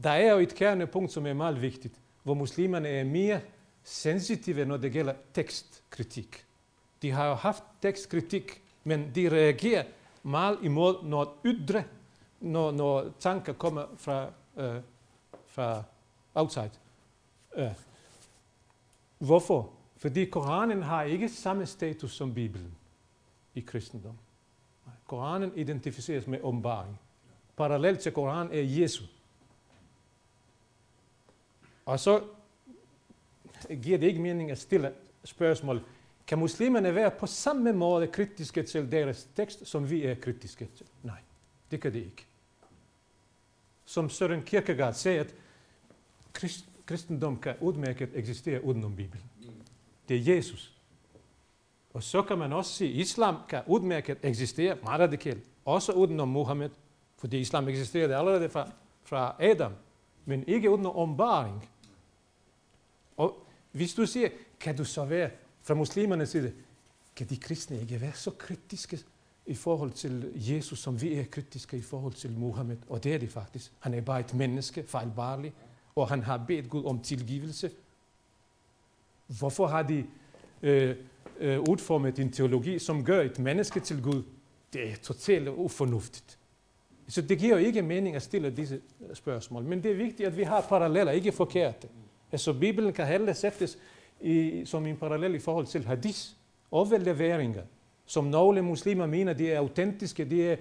Der 0.03 0.09
er 0.09 0.31
jo 0.33 0.39
et 0.39 0.55
kernepunkt, 0.55 1.11
som 1.11 1.25
er 1.25 1.33
meget 1.33 1.61
vigtigt, 1.61 1.93
hvor 2.23 2.33
muslimerne 2.33 2.87
er 2.87 3.03
mere 3.03 3.41
sensitive, 3.83 4.65
når 4.65 4.77
det 4.77 4.91
gælder 4.91 5.13
tekstkritik. 5.33 6.45
De 7.01 7.11
har 7.11 7.27
jo 7.27 7.33
haft 7.33 7.63
tekstkritik, 7.81 8.61
men 8.83 9.11
de 9.15 9.29
reagerer 9.29 9.83
meget 10.23 10.57
imod, 10.63 11.03
når 11.03 11.37
ydre, 11.45 11.83
når, 12.39 12.71
når 12.71 13.13
tanker 13.19 13.53
kommer 13.53 13.85
fra, 13.97 14.31
øh, 14.57 14.81
fra 15.47 15.83
outside. 16.35 16.71
Hvorfor? 19.17 19.73
Fordi 19.97 20.25
Koranen 20.25 20.83
har 20.83 21.03
ikke 21.03 21.29
samme 21.29 21.65
status 21.65 22.11
som 22.11 22.33
Bibelen 22.33 22.75
i 23.55 23.61
kristendom. 23.61 24.17
Koranen 25.07 25.51
identificeres 25.55 26.27
med 26.27 26.39
åbenbaring. 26.41 26.99
Parallelt 27.57 27.99
til 27.99 28.11
Koranen 28.11 28.53
er 28.53 28.61
Jesus. 28.61 29.09
Og 31.85 31.99
så 31.99 32.23
giver 33.83 33.97
det 33.97 34.07
ikke 34.07 34.21
mening 34.21 34.51
at 34.51 34.57
stille 34.57 34.93
spørgsmål. 35.23 35.83
Kan 36.27 36.39
muslimerne 36.39 36.95
være 36.95 37.11
på 37.11 37.27
samme 37.27 37.73
måde 37.73 38.07
kritiske 38.07 38.63
til 38.63 38.91
deres 38.91 39.27
tekst, 39.35 39.67
som 39.67 39.89
vi 39.89 40.05
er 40.05 40.15
kritiske 40.15 40.69
til? 40.77 40.85
Nej, 41.03 41.19
det 41.71 41.81
kan 41.81 41.93
det 41.93 41.99
ikke. 41.99 42.25
Som 43.85 44.09
Søren 44.09 44.43
Kierkegaard 44.43 44.93
sagde, 44.93 45.19
at 45.19 45.35
krist, 46.33 46.68
kristendom 46.89 47.39
kan 47.39 47.55
udmærket 47.61 48.09
eksistere 48.13 48.63
udenom 48.63 48.95
Bibelen. 48.95 49.23
Det 50.07 50.17
er 50.17 50.35
Jesus. 50.35 50.73
Og 51.93 52.03
så 52.03 52.21
kan 52.21 52.37
man 52.37 52.53
også 52.53 52.71
sige, 52.71 52.89
at 52.89 52.95
islam 52.95 53.35
kan 53.49 53.61
udmærket 53.67 54.17
eksistere 54.23 54.77
meget 54.83 55.01
radikalt, 55.01 55.43
også 55.65 55.91
udenom 55.91 56.27
Mohammed, 56.27 56.69
fordi 57.17 57.39
islam 57.39 57.67
eksisterede 57.67 58.15
allerede 58.15 58.49
fra, 58.49 58.71
fra 59.03 59.35
Adam, 59.39 59.71
men 60.25 60.43
ikke 60.47 60.69
udenom 60.69 60.95
ombaring. 60.95 61.69
Og 63.17 63.45
hvis 63.71 63.93
du 63.93 64.05
siger, 64.05 64.29
kan 64.59 64.77
du 64.77 64.85
så 64.85 65.05
være 65.05 65.29
fra 65.61 65.73
muslimernes 65.73 66.29
side, 66.29 66.53
kan 67.15 67.27
de 67.27 67.37
kristne 67.37 67.81
ikke 67.81 68.01
være 68.01 68.13
så 68.13 68.31
kritiske 68.31 68.99
i 69.45 69.55
forhold 69.55 69.91
til 69.91 70.31
Jesus, 70.35 70.79
som 70.79 71.01
vi 71.01 71.13
er 71.13 71.23
kritiske 71.23 71.77
i 71.77 71.81
forhold 71.81 72.13
til 72.13 72.31
Mohammed? 72.31 72.77
Og 72.89 73.03
det 73.03 73.13
er 73.13 73.17
det 73.17 73.29
faktisk. 73.31 73.71
Han 73.79 73.93
er 73.93 74.01
bare 74.01 74.19
et 74.19 74.33
menneske, 74.33 74.83
fejlbarlig, 74.83 75.53
og 76.01 76.07
han 76.09 76.23
har 76.23 76.43
bedt 76.47 76.69
Gud 76.69 76.85
om 76.85 76.99
tilgivelse. 76.99 77.71
Hvorfor 79.39 79.67
har 79.67 79.83
de 79.83 80.05
øh, 80.61 80.95
øh, 81.39 81.59
udformet 81.59 82.19
en 82.19 82.31
teologi, 82.31 82.79
som 82.79 83.05
gør 83.05 83.21
et 83.21 83.39
menneske 83.39 83.79
til 83.79 84.01
Gud? 84.01 84.23
Det 84.73 84.91
er 84.91 84.95
totalt 84.95 85.47
ufornuftigt. 85.47 86.37
Så 87.07 87.21
det 87.21 87.39
giver 87.39 87.59
jo 87.59 87.65
ikke 87.65 87.81
mening 87.81 88.15
at 88.15 88.21
stille 88.21 88.49
disse 88.49 88.81
øh, 89.09 89.15
spørgsmål. 89.15 89.63
Men 89.63 89.83
det 89.83 89.91
er 89.91 89.95
vigtigt, 89.95 90.27
at 90.27 90.37
vi 90.37 90.43
har 90.43 90.61
paralleller, 90.61 91.11
ikke 91.11 91.31
forkerte. 91.31 91.87
Altså 92.31 92.53
Bibelen 92.53 92.93
kan 92.93 93.07
heller 93.07 93.33
sættes 93.33 93.77
i, 94.21 94.61
som 94.65 94.85
en 94.85 94.97
parallel 94.97 95.35
i 95.35 95.39
forhold 95.39 95.65
til 95.65 95.85
hadis 95.85 96.35
og 96.71 96.87
leveringer, 96.99 97.63
som 98.05 98.23
nogle 98.23 98.61
muslimer 98.61 99.05
mener, 99.05 99.33
de 99.33 99.51
er 99.51 99.59
autentiske, 99.59 100.25
de 100.25 100.43
er 100.43 100.55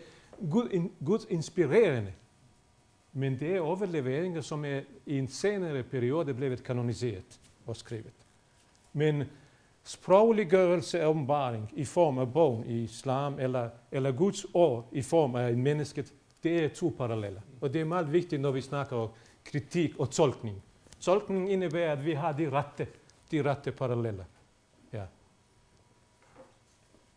Gud, 0.50 0.68
in, 0.70 0.92
Guds 1.04 1.26
inspirerende. 1.30 2.12
Men 3.12 3.38
det 3.40 3.56
er 3.56 3.60
overleveringer, 3.60 4.40
som 4.40 4.64
er 4.64 4.80
i 5.06 5.18
en 5.18 5.28
senere 5.28 5.82
periode 5.82 6.34
blevet 6.34 6.62
kanoniseret 6.62 7.40
og 7.66 7.76
skrevet. 7.76 8.12
Men 8.92 9.24
sprogliggørelse 9.84 11.00
af 11.00 11.06
åbenbaring 11.06 11.70
i 11.76 11.84
form 11.84 12.18
af 12.18 12.32
bogen 12.32 12.66
i 12.66 12.82
islam, 12.82 13.38
eller, 13.40 13.70
eller 13.92 14.12
Guds 14.12 14.44
ord 14.54 14.88
i 14.92 15.02
form 15.02 15.34
af 15.34 15.56
mennesket, 15.56 16.14
det 16.42 16.64
er 16.64 16.68
to 16.68 16.94
paralleller. 16.98 17.40
Og 17.60 17.72
det 17.72 17.80
er 17.80 17.84
meget 17.84 18.12
vigtigt, 18.12 18.42
når 18.42 18.50
vi 18.50 18.60
snakker 18.60 18.96
om 18.96 19.08
kritik 19.44 19.98
og 19.98 20.10
tolkning. 20.10 20.62
Tolkning 21.00 21.50
indebærer, 21.50 21.92
at 21.92 22.04
vi 22.04 22.12
har 22.12 22.32
de 22.32 22.50
rette, 22.50 22.86
de 23.30 23.42
rette 23.42 23.72
paralleller. 23.72 24.24
Ja. 24.92 25.02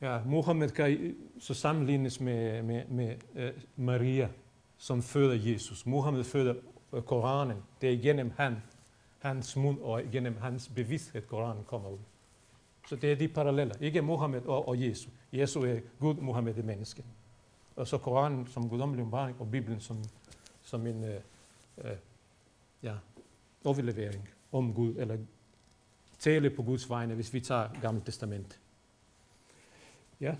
Ja, 0.01 0.19
Mohammed 0.25 0.69
kan 0.69 1.15
så 1.39 1.53
sammenlignes 1.53 2.19
med, 2.19 2.63
med, 2.63 2.85
med 2.87 3.15
uh, 3.35 3.85
Maria, 3.85 4.29
som 4.81 5.01
føder 5.01 5.51
Jesus. 5.51 5.85
Mohammed 5.85 6.23
føder 6.23 6.55
øh, 6.93 7.01
Koranen. 7.01 7.57
Det 7.81 7.93
er 7.93 8.01
gennem 8.01 8.31
ham, 8.37 8.55
hans 9.19 9.55
mund 9.55 9.79
og 9.81 10.01
gennem 10.11 10.37
hans 10.37 10.71
bevidsthed, 10.75 11.21
Koranen 11.21 11.63
kommer 11.63 11.89
ud. 11.89 11.99
Så 12.87 12.95
det 12.95 13.11
er 13.11 13.15
de 13.15 13.27
paralleller. 13.27 13.75
Ikke 13.81 14.01
Mohammed 14.01 14.41
og, 14.41 14.67
og 14.67 14.81
Jesus. 14.81 15.13
Jesus 15.33 15.65
er 15.65 15.79
Gud, 15.99 16.15
Mohammed 16.15 16.57
er 16.57 16.63
menneske. 16.63 17.03
Og 17.75 17.87
så 17.87 17.97
Koranen 17.97 18.47
som 18.47 18.69
guddommelig 18.69 19.01
åbenbaring, 19.01 19.37
og 19.39 19.51
Bibelen 19.51 19.79
som, 19.79 20.03
som 20.61 20.87
en 20.87 21.03
øh, 21.03 21.21
øh, 21.77 21.91
ja, 22.83 22.93
overlevering 23.63 24.29
om 24.51 24.73
Gud, 24.73 24.95
eller 24.97 25.17
tale 26.19 26.49
på 26.49 26.63
Guds 26.63 26.89
vegne, 26.89 27.15
hvis 27.15 27.33
vi 27.33 27.39
tager 27.39 27.69
Gamle 27.81 28.01
Testament. 28.05 28.59
Ja. 30.21 30.35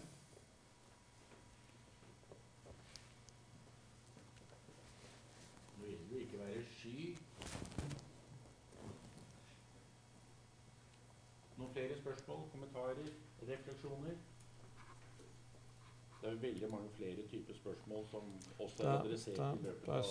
Nå 5.78 5.86
gjelder 5.86 6.10
det 6.10 6.20
ikke 6.22 6.38
å 6.38 6.44
være 6.44 6.66
sky. 6.78 7.16
Noen 11.58 11.74
flere 11.74 11.98
spørsmål, 11.98 12.46
kommentarer, 12.54 13.10
refleksjoner? 13.82 14.16
Det 16.22 16.28
er 16.28 16.32
jo 16.32 16.38
veldig 16.42 16.70
mange 16.72 16.90
flere 16.90 17.28
typer 17.28 17.54
spørsmål 17.54 18.08
som 18.08 18.34
også 18.60 18.84
er 18.84 18.88
Da- 18.92 19.00
adressert 19.00 19.38
i 19.60 19.64
løpet 19.64 19.88
av 19.88 20.04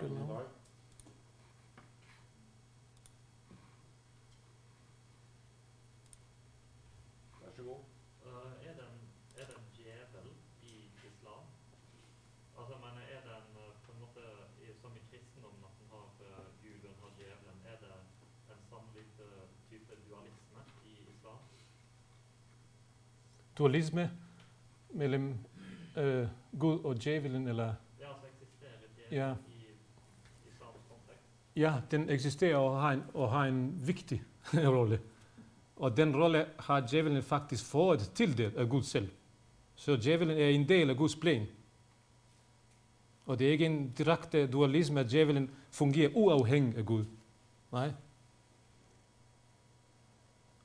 dagen 0.00 0.16
i 0.16 0.28
dag. 0.28 0.48
Vær 7.40 7.50
så 7.56 7.62
god. 7.62 7.82
Eh, 8.26 8.66
er, 8.68 8.72
det 8.78 8.84
en, 8.92 9.00
er 9.40 9.46
det 9.50 9.56
en 9.56 9.68
djevel 9.76 10.28
i 10.62 10.74
islam? 11.10 11.44
Altså, 12.58 12.74
men 12.84 12.94
er 13.14 13.20
det 13.26 13.34
en, 13.42 13.56
eh, 13.62 13.74
på 13.86 13.92
en 13.92 14.00
måte, 14.04 14.24
i, 14.64 14.72
som 14.80 14.96
i 14.96 15.02
kristendommen, 15.10 15.64
at 15.70 15.74
den 15.80 15.88
har 15.94 16.06
eh, 16.28 16.46
Gud 16.62 16.76
og 16.84 16.90
den 16.90 17.00
har 17.04 17.12
djevelen, 17.18 17.60
er 17.72 17.76
det 17.84 17.92
en 18.56 18.62
samme 18.70 18.88
type, 18.96 19.28
type 19.70 19.92
dualisme 20.08 20.60
i 20.84 20.94
islam? 21.14 21.40
Dualisme 23.58 24.10
mellem 24.90 25.34
uh, 25.96 26.02
Gud 26.58 26.78
og 26.84 27.02
djævelen, 27.04 27.48
eller 27.48 27.64
Ja, 28.00 28.06
altså 28.08 28.26
eksisterer 28.42 29.28
Ja. 29.28 29.34
i 29.34 29.34
kontekst? 30.60 31.22
ja, 31.56 31.74
den 31.90 32.10
eksisterer 32.10 32.56
og 32.56 32.80
har 32.80 32.92
en, 32.92 33.02
og 33.14 33.30
har 33.30 33.44
en 33.46 33.86
vigtig 33.86 34.22
rolle. 34.76 35.00
Og 35.76 35.96
den 35.96 36.16
rolle 36.16 36.46
har 36.58 36.86
djævelen 36.90 37.22
faktisk 37.22 37.64
fået 37.64 38.00
tildelt 38.14 38.56
af 38.56 38.68
Gud 38.68 38.82
selv. 38.82 39.08
Så 39.74 39.96
djævelen 39.96 40.38
er 40.38 40.48
en 40.48 40.68
del 40.68 40.90
af 40.90 40.96
Guds 40.96 41.16
plan. 41.16 41.46
Og 43.26 43.38
det 43.38 43.46
er 43.46 43.52
ikke 43.52 43.66
en 43.66 43.90
direkte 43.90 44.46
dualisme, 44.46 45.00
at 45.00 45.10
djævelen 45.10 45.50
fungerer 45.70 46.10
uafhængig 46.14 46.76
af 46.78 46.86
Gud. 46.86 47.04
Nej. 47.72 47.92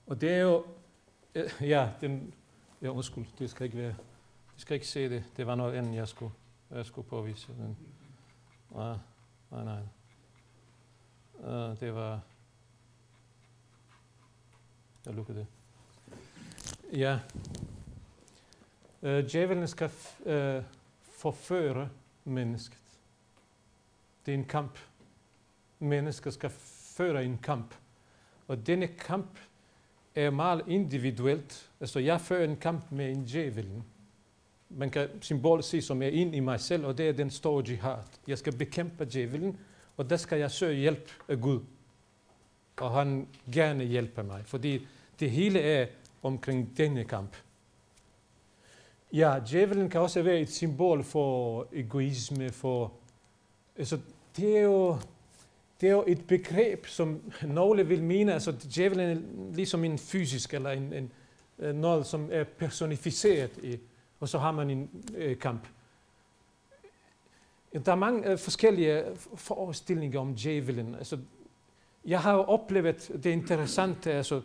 Og 0.07 0.21
det 0.21 0.31
er 0.31 0.39
jo, 0.41 0.65
øh, 1.35 1.49
ja, 1.61 1.89
den, 2.01 2.33
ja, 2.83 2.87
undskyld, 2.89 3.25
det 3.39 3.49
skal 3.49 3.65
ikke 3.65 3.77
være, 3.77 3.87
jeg 3.87 4.57
skal 4.57 4.75
ikke 4.75 4.87
se 4.87 5.09
det. 5.09 5.23
Det 5.37 5.47
var 5.47 5.55
noget 5.55 5.73
andet, 5.73 5.95
jeg 5.95 6.07
skulle, 6.07 6.33
jeg 6.71 6.85
skulle 6.85 7.07
påvise. 7.07 7.51
Men, 7.51 7.77
nej, 8.71 8.97
nej, 9.51 9.63
nej. 9.63 9.81
Uh, 11.33 11.79
det 11.79 11.95
var... 11.95 12.21
Jeg 15.05 15.13
lukker 15.13 15.33
det. 15.33 15.47
Ja. 16.93 17.19
Uh, 19.01 19.09
djævelen 19.09 19.67
skal 19.67 19.89
f- 19.89 20.29
uh, 20.31 20.63
forføre 21.01 21.89
mennesket. 22.23 22.79
Det 24.25 24.33
er 24.33 24.37
en 24.37 24.45
kamp. 24.45 24.79
Mennesket 25.79 26.33
skal 26.33 26.49
føre 26.49 27.25
en 27.25 27.37
kamp. 27.37 27.75
Og 28.47 28.67
denne 28.67 28.87
kamp 28.87 29.39
er 30.15 30.29
meget 30.29 30.61
individuelt. 30.67 31.69
Altså, 31.79 31.99
jeg 31.99 32.21
fører 32.21 32.43
en 32.43 32.55
kamp 32.55 32.91
med 32.91 33.11
en 33.11 33.25
djævelen. 33.25 33.83
Man 34.69 34.89
kan 34.89 35.09
symbolet 35.21 35.65
se 35.65 35.81
som 35.81 36.01
er 36.01 36.07
ind 36.07 36.35
i 36.35 36.39
mig 36.39 36.59
selv, 36.59 36.85
og 36.85 36.97
det 36.97 37.09
er 37.09 37.13
den 37.13 37.29
store 37.29 37.63
jihad. 37.67 37.97
Jeg 38.27 38.37
skal 38.37 38.57
bekæmpe 38.57 39.05
djævelen, 39.05 39.57
og 39.97 40.09
der 40.09 40.17
skal 40.17 40.39
jeg 40.39 40.51
søge 40.51 40.75
hjælp 40.75 41.11
af 41.27 41.41
Gud. 41.41 41.59
Og 42.77 42.91
han 42.91 43.27
gerne 43.53 43.83
hjælper 43.83 44.23
mig, 44.23 44.41
fordi 44.45 44.87
det 45.19 45.31
hele 45.31 45.59
er 45.59 45.87
omkring 46.23 46.77
denne 46.77 47.03
kamp. 47.03 47.35
Ja, 49.13 49.39
djævelen 49.49 49.89
kan 49.89 50.01
også 50.01 50.21
være 50.21 50.39
et 50.39 50.51
symbol 50.51 51.03
for 51.03 51.67
egoisme, 51.73 52.49
for... 52.49 52.93
Altså, 53.77 53.99
det 54.37 54.57
er 54.57 54.61
jo, 54.61 54.97
det 55.83 55.89
er 55.89 55.93
jo 55.93 56.03
et 56.07 56.27
begreb, 56.27 56.85
som 56.85 57.21
nogle 57.43 57.87
vil 57.87 58.03
mene, 58.03 58.33
altså 58.33 58.51
djævelen 58.75 59.17
er 59.17 59.21
ligesom 59.55 59.83
en 59.83 59.97
fysisk, 59.97 60.53
eller 60.53 60.69
en, 60.69 60.93
en, 60.93 61.11
øh, 61.59 61.75
noget, 61.75 62.05
som 62.05 62.29
er 62.31 62.43
personificeret 62.43 63.57
i, 63.63 63.77
og 64.19 64.29
så 64.29 64.37
har 64.37 64.51
man 64.51 64.69
en 64.69 64.89
øh, 65.15 65.39
kamp. 65.39 65.67
Der 67.85 67.91
er 67.91 67.95
mange 67.95 68.31
øh, 68.31 68.37
forskellige 68.37 68.99
øh, 68.99 69.15
forestillinger 69.35 70.19
om 70.19 70.35
djævelen. 70.35 70.95
Altså, 70.95 71.17
jeg 72.05 72.21
har 72.21 72.33
jo 72.33 72.43
oplevet 72.43 73.11
det 73.23 73.29
interessante, 73.29 74.13
altså, 74.13 74.41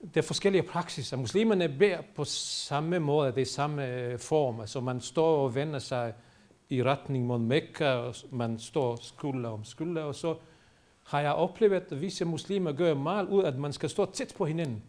det 0.00 0.16
er 0.16 0.22
forskellige 0.22 0.62
praksiser. 0.62 0.98
Altså, 0.98 1.16
muslimerne 1.16 1.68
beder 1.78 1.98
på 2.14 2.24
samme 2.24 2.98
måde, 2.98 3.32
det 3.32 3.40
er 3.40 3.46
samme 3.46 3.94
øh, 3.94 4.18
form. 4.18 4.60
Altså, 4.60 4.80
man 4.80 5.00
står 5.00 5.44
og 5.44 5.54
vender 5.54 5.78
sig 5.78 6.14
i 6.68 6.82
retning 6.82 7.26
mod 7.26 7.38
Mekka, 7.38 7.88
og 7.88 8.14
man 8.30 8.58
står 8.58 8.98
skulder 9.02 9.50
om 9.50 9.64
skulder, 9.64 10.02
og 10.02 10.14
så 10.14 10.36
har 11.06 11.20
jeg 11.20 11.32
oplevet, 11.32 11.82
at 11.90 12.00
visse 12.00 12.24
muslimer 12.24 12.72
gør 12.72 12.94
meget 12.94 13.28
ud, 13.28 13.44
at 13.44 13.58
man 13.58 13.72
skal 13.72 13.90
stå 13.90 14.06
tæt 14.12 14.34
på 14.36 14.44
hinanden. 14.44 14.82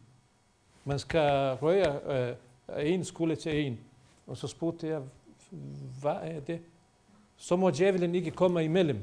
Man 0.86 1.00
skal 1.00 1.54
røre 1.54 2.36
øh, 2.80 2.94
en 2.94 3.06
skulder 3.06 3.36
til 3.36 3.66
en. 3.66 3.80
Og 4.28 4.38
så 4.38 4.48
spurgte 4.48 4.88
jeg, 4.88 5.02
hvad 6.02 6.16
er 6.22 6.40
det? 6.40 6.60
Så 7.38 7.56
må 7.56 7.70
djævelen 7.70 8.16
ikke 8.16 8.32
komme 8.32 8.64
imellem. 8.64 9.00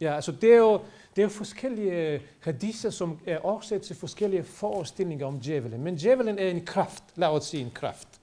Ja, 0.00 0.14
altså 0.14 0.32
det 0.32 0.52
er 0.52 0.56
jo, 0.56 0.80
det 1.16 1.22
er 1.22 1.26
jo 1.26 1.28
forskellige 1.28 1.92
øh, 1.92 2.20
hadiser, 2.40 2.90
som 2.90 3.18
er 3.26 3.46
årsag 3.46 3.82
til 3.82 3.96
forskellige 3.96 4.44
forestillinger 4.44 5.26
om 5.26 5.40
djævelen. 5.40 5.82
Men 5.82 5.96
djævelen 5.96 6.38
er 6.38 6.48
en 6.48 6.64
kraft, 6.64 7.04
lad 7.16 7.28
os 7.28 7.44
sige 7.44 7.64
en 7.64 7.70
kraft, 7.70 8.20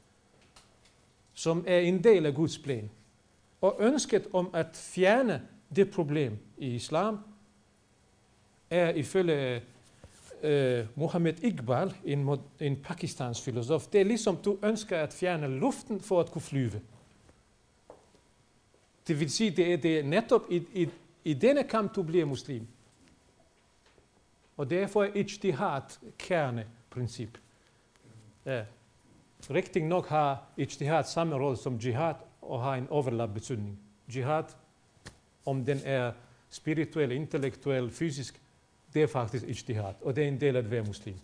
som 1.34 1.64
er 1.68 1.80
en 1.80 2.04
del 2.04 2.26
af 2.26 2.36
Guds 2.36 2.58
plan. 2.58 2.90
Og 3.62 3.78
ønsket 3.80 4.28
om 4.34 4.50
at 4.54 4.68
fjerne 4.74 5.42
det 5.76 5.92
problem 5.92 6.38
i 6.58 6.68
islam, 6.68 7.20
er 8.72 8.90
ifølge 8.90 9.62
øh, 10.44 10.86
Mohammed 10.96 11.44
Iqbal, 11.44 11.94
en, 12.06 12.24
mod- 12.24 12.40
en 12.60 12.76
pakistans 12.76 13.42
filosof, 13.42 13.88
det 13.88 14.02
er 14.02 14.06
ligesom 14.06 14.38
du 14.38 14.58
ønsker 14.64 14.98
at 14.98 15.14
fjerne 15.14 15.48
luften 15.48 16.02
for 16.02 16.20
at 16.20 16.32
kunne 16.32 16.42
flyve. 16.42 16.82
Det 19.08 19.20
vil 19.20 19.32
sige, 19.32 19.52
det 19.52 19.74
er, 19.74 19.78
det 19.78 20.00
er 20.00 20.04
netop 20.04 20.42
i, 20.50 20.64
i, 20.74 20.90
i 21.24 21.34
denne 21.34 21.64
kamp, 21.64 21.96
du 21.96 22.04
bliver 22.04 22.26
muslim. 22.26 22.68
Og 24.58 24.70
derfor 24.70 25.04
er 25.04 25.10
ijtihad 25.16 25.82
kerneprincip. 26.18 27.38
Ja. 28.46 28.66
Rigtig 29.50 29.84
nok 29.84 30.08
har 30.08 30.44
ijtihad 30.58 31.04
samme 31.04 31.36
rolle 31.36 31.58
som 31.58 31.76
jihad 31.76 32.14
og 32.42 32.64
har 32.64 32.76
en 32.76 32.88
overlap 32.90 33.30
betydning. 33.34 33.80
Jihad, 34.16 34.44
om 35.46 35.66
den 35.66 35.80
er 35.86 36.12
spirituel, 36.50 37.12
intellektuel, 37.12 37.92
fysisk, 37.92 38.42
de 38.92 39.06
fapt 39.06 39.34
este 39.34 39.50
ijtihad, 39.50 39.96
o 40.02 40.12
de 40.12 40.26
în 40.26 40.38
delat 40.38 40.64
ve 40.64 40.82
muslim. 40.86 41.16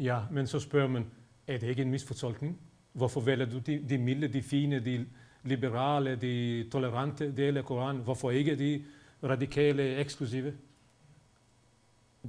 Ja, 0.00 0.20
men 0.30 0.46
så 0.46 0.60
spørger 0.60 0.88
man, 0.88 1.06
er 1.46 1.58
det 1.58 1.68
ikke 1.68 1.82
en 1.82 1.90
misfortolkning? 1.90 2.60
Hvorfor 2.92 3.20
vælger 3.20 3.46
du 3.46 3.58
de, 3.58 3.84
de 3.88 3.98
milde, 3.98 4.28
de 4.28 4.42
fine, 4.42 4.80
de 4.80 5.06
liberale, 5.42 6.16
de 6.16 6.68
tolerante 6.70 7.32
dele 7.36 7.58
af 7.58 7.64
Koranen? 7.64 8.02
Hvorfor 8.02 8.30
ikke 8.30 8.58
de 8.58 8.84
radikale, 9.24 9.96
eksklusive? 9.96 10.54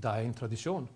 Der 0.03 0.09
er 0.09 0.21
en 0.21 0.33
tradition. 0.33 0.89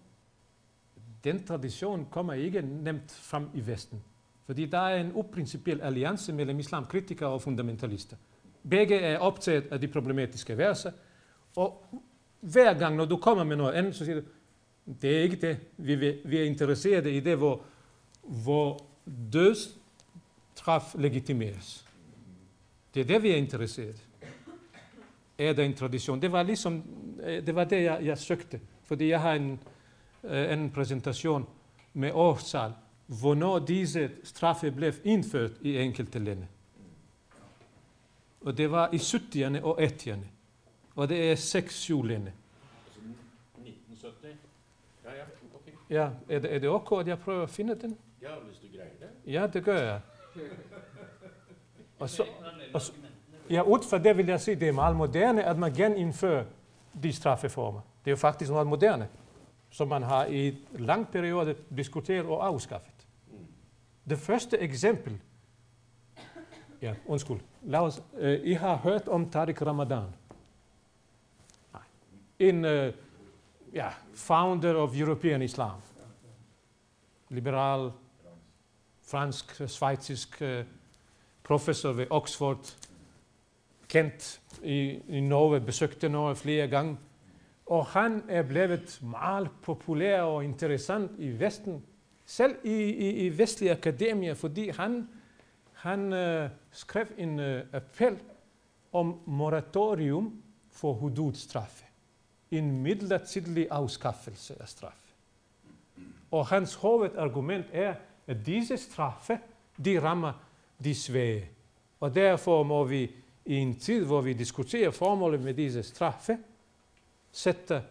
Den 1.24 1.46
tradition 1.46 2.08
kommer 2.12 2.34
ikke 2.34 2.62
nemt 2.62 3.12
frem 3.12 3.50
i 3.54 3.68
Vesten. 3.68 4.04
Fordi 4.46 4.66
der 4.66 4.78
er 4.78 5.02
en 5.02 5.12
uprincipiel 5.14 5.82
alliance 5.82 6.34
mellem 6.34 6.60
islamkritikere 6.60 7.30
og 7.30 7.42
fundamentalister. 7.42 8.18
Begge 8.70 9.00
er 9.00 9.18
optaget 9.18 9.66
af 9.72 9.82
de 9.82 9.88
problematiske 9.88 10.58
verser, 10.58 10.92
og 11.56 11.86
hver 12.40 12.74
gang, 12.74 12.96
når 12.96 13.06
du 13.06 13.18
kommer 13.18 13.44
med 13.44 13.56
noget 13.56 13.74
andet, 13.74 13.96
så 13.96 14.06
siger 14.06 14.20
du, 14.20 14.26
det 15.02 15.18
er 15.18 15.22
ikke 15.22 15.36
det. 15.36 15.58
Vi, 15.78 15.96
vil- 15.96 16.22
vi 16.26 16.38
er 16.38 16.44
interesseret 16.44 17.08
i 17.08 17.20
det, 17.20 17.38
hvor, 17.38 17.62
hvor 18.24 18.86
dødstraf 19.34 20.96
legitimeres. 20.96 21.86
Det 22.94 23.00
er 23.00 23.06
det, 23.06 23.24
vi 23.24 23.32
er 23.32 23.36
interesseret. 23.36 24.08
Er 25.38 25.54
der 25.54 25.64
en 25.64 25.74
tradition? 25.74 26.22
Det 26.22 26.32
var 26.32 26.44
ligesom, 26.44 26.84
øh, 27.24 27.46
det 27.48 27.56
var 27.56 27.64
det, 27.64 27.84
jeg, 27.84 28.00
jeg 28.04 28.18
søgte. 28.18 28.60
Fordi 28.84 29.08
jeg 29.10 29.22
har 29.22 29.34
en, 29.34 29.60
øh, 30.24 30.54
en 30.54 30.72
præsentation 30.72 31.48
med 31.94 32.12
årstal, 32.14 32.72
hvornår 33.08 33.60
disse 33.60 34.10
straffe 34.24 34.72
blev 34.72 34.94
indført 35.04 35.52
i 35.62 35.78
enkelte 35.78 36.20
lande. 36.20 36.48
Og 38.42 38.58
det 38.58 38.72
var 38.72 38.90
i 38.94 38.98
70'erne 38.98 39.62
og 39.64 39.82
80'erne. 39.82 40.26
Og 40.96 41.10
det 41.10 41.32
er 41.32 41.36
6-7 41.36 42.08
lande. 42.08 42.32
1970? 45.06 45.90
Ja, 45.90 46.00
ja, 46.00 46.06
ok. 46.06 46.16
Ja, 46.30 46.36
er 46.36 46.40
det, 46.40 46.56
er 46.56 46.60
det 46.60 46.70
ok, 46.70 47.00
at 47.02 47.08
jeg 47.08 47.20
prøver 47.20 47.44
at 47.44 47.50
finde 47.50 47.76
den? 47.82 47.98
Ja, 48.22 48.28
hvis 48.48 48.58
du 48.58 48.68
greier 48.68 48.84
det. 49.26 49.34
Ja, 49.34 49.48
det 49.48 49.64
gør 49.64 49.78
jeg. 49.82 50.00
Og 52.00 52.10
så, 52.10 52.26
og 52.74 52.82
så- 52.82 52.94
ja, 53.50 53.62
ud 53.62 53.80
fra 53.90 53.98
det 53.98 54.18
vil 54.18 54.26
jeg 54.28 54.40
sige, 54.42 54.56
det 54.60 54.68
er 54.68 54.72
meget 54.72 54.96
moderne, 54.96 55.44
at 55.44 55.58
man 55.58 55.74
genindfører 55.74 56.46
de 57.04 57.14
straffeformer. 57.14 57.80
Det 58.06 58.08
er 58.08 58.12
jo 58.12 58.16
faktisk 58.18 58.52
noget 58.52 58.68
moderne, 58.68 59.08
som 59.70 59.88
man 59.88 60.04
har 60.04 60.26
i 60.26 60.58
lang 60.74 61.08
periode 61.12 61.56
diskuteret 61.78 62.26
og 62.26 62.48
afskaffet. 62.48 63.08
Det 64.10 64.18
første 64.18 64.58
eksempel, 64.60 65.22
ja, 66.82 66.94
undskyld, 67.06 67.40
lad 67.62 67.80
os, 67.80 68.04
øh, 68.18 68.40
I 68.44 68.54
har 68.54 68.76
hørt 68.76 69.08
om 69.08 69.30
Tariq 69.30 69.62
Ramadan. 69.62 70.04
En 72.40 72.66
øh, 72.66 72.94
ja, 73.74 73.90
founder 74.14 74.76
of 74.76 75.00
European 75.00 75.42
Islam. 75.42 75.82
Liberal, 77.30 77.92
fransk, 79.02 79.56
svejtisk 79.68 80.38
uh, 80.42 80.48
eh, 80.48 80.66
professor 81.44 81.92
ved 81.92 82.08
Oxford, 82.10 82.76
kendt 83.90 84.42
i, 84.64 85.00
i 85.08 85.20
Norge, 85.22 85.62
besøgte 85.62 86.10
Norge 86.10 86.36
flere 86.36 86.68
gange. 86.68 86.98
Og 87.66 87.86
han 87.86 88.24
er 88.30 88.42
blevet 88.44 89.00
meget 89.02 89.50
populær 89.62 90.22
og 90.22 90.44
interessant 90.44 91.12
i 91.18 91.40
Vesten, 91.40 91.84
selv 92.26 92.56
i, 92.64 92.84
i, 92.84 93.10
i 93.26 93.38
vestlige 93.38 93.72
akademier, 93.72 94.34
fordi 94.34 94.70
han, 94.70 95.10
han 95.74 96.14
uh, 96.14 96.50
skrev 96.72 97.08
en 97.18 97.40
uh, 97.40 97.60
appel 97.74 98.20
om 98.94 99.20
moratorium 99.26 100.44
for 100.72 100.94
hududstraffe. 100.94 101.83
En 102.54 102.82
midlertidig 102.84 103.68
afskaffelse 103.72 104.62
af 104.62 104.68
straf. 104.68 105.14
Og 106.32 106.48
hans 106.48 106.76
hovedargument 106.76 107.66
er, 107.72 107.96
at 108.28 108.46
disse 108.46 108.78
straffe, 108.78 109.40
de 109.86 110.02
rammer 110.02 110.34
de 110.84 110.96
svage. 110.96 111.50
Og 112.00 112.16
derfor 112.16 112.64
må 112.64 112.84
vi 112.84 113.12
i 113.46 113.56
en 113.56 113.80
tid, 113.80 114.06
hvor 114.06 114.22
vi 114.22 114.34
diskuterer 114.34 114.92
formålet 114.92 115.42
med 115.42 115.54
disse 115.54 115.84
straffe, 115.84 116.38
sætte 117.32 117.84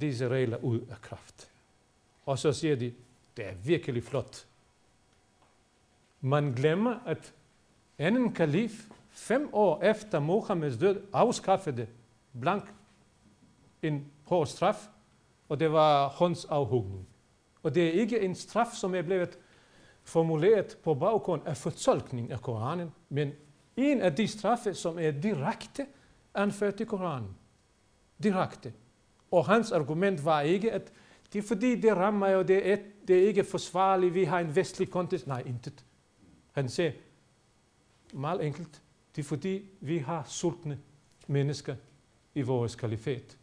disse 0.00 0.28
regler 0.28 0.56
ud 0.56 0.80
af 0.80 1.00
kraft. 1.02 1.50
Og 2.26 2.38
så 2.38 2.52
siger 2.52 2.76
de, 2.76 2.92
det 3.36 3.46
er 3.46 3.54
virkelig 3.64 4.04
flot. 4.04 4.46
Man 6.20 6.52
glemmer, 6.52 6.98
at 7.06 7.32
anden 7.98 8.32
kalif, 8.32 8.84
fem 9.10 9.48
år 9.52 9.82
efter 9.82 10.20
Mohammeds 10.20 10.76
død, 10.76 11.02
afskaffede 11.12 11.86
blank 12.40 12.74
en 13.82 14.06
hård 14.24 14.46
straf, 14.46 14.88
og 15.48 15.60
det 15.60 15.72
var 15.72 16.08
håndsafhugning. 16.08 17.08
Og 17.62 17.74
det 17.74 17.86
er 17.86 17.92
ikke 17.92 18.20
en 18.20 18.34
straf, 18.34 18.72
som 18.74 18.94
er 18.94 19.02
blevet 19.02 19.38
formuleret 20.02 20.78
på 20.84 20.94
baggrund 20.94 21.42
af 21.46 21.56
fortolkning 21.56 22.32
af 22.32 22.40
Koranen, 22.40 22.90
men 23.08 23.32
en 23.76 24.00
af 24.00 24.16
de 24.16 24.28
straffe, 24.28 24.74
som 24.74 24.98
er 24.98 25.10
direkte 25.10 25.86
anført 26.34 26.80
i 26.80 26.84
Koranen. 26.84 27.36
Direkte. 28.22 28.72
Og 29.30 29.46
hans 29.46 29.72
argument 29.72 30.24
var 30.24 30.40
ikke, 30.40 30.72
at 30.72 30.92
det 31.32 31.38
er 31.38 31.42
fordi, 31.42 31.80
det 31.80 31.96
rammer 31.96 32.28
jo, 32.28 32.42
det 32.42 32.72
er, 32.72 32.76
det 33.08 33.22
er 33.22 33.28
ikke 33.28 33.44
forsvarligt, 33.44 34.14
vi 34.14 34.24
har 34.24 34.40
en 34.40 34.56
vestlig 34.56 34.90
kontekst. 34.90 35.26
Nej, 35.26 35.42
intet. 35.46 35.84
Han 36.52 36.68
sagde, 36.68 36.92
meget 38.12 38.46
enkelt, 38.46 38.82
det 39.16 39.22
er 39.22 39.26
fordi, 39.26 39.70
vi 39.80 39.98
har 39.98 40.24
sultne 40.26 40.78
mennesker 41.26 41.76
i 42.34 42.42
vores 42.42 42.74
kalifat. 42.74 43.38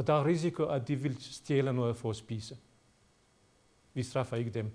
Og 0.00 0.06
der 0.06 0.12
er 0.12 0.26
risiko, 0.26 0.64
at 0.64 0.88
de 0.88 0.96
vil 0.96 1.16
stjæle 1.20 1.72
noget 1.72 1.96
for 1.96 2.10
at 2.10 2.16
spise. 2.16 2.56
Vi 3.94 4.02
straffer 4.02 4.36
ikke 4.36 4.50
dem. 4.50 4.70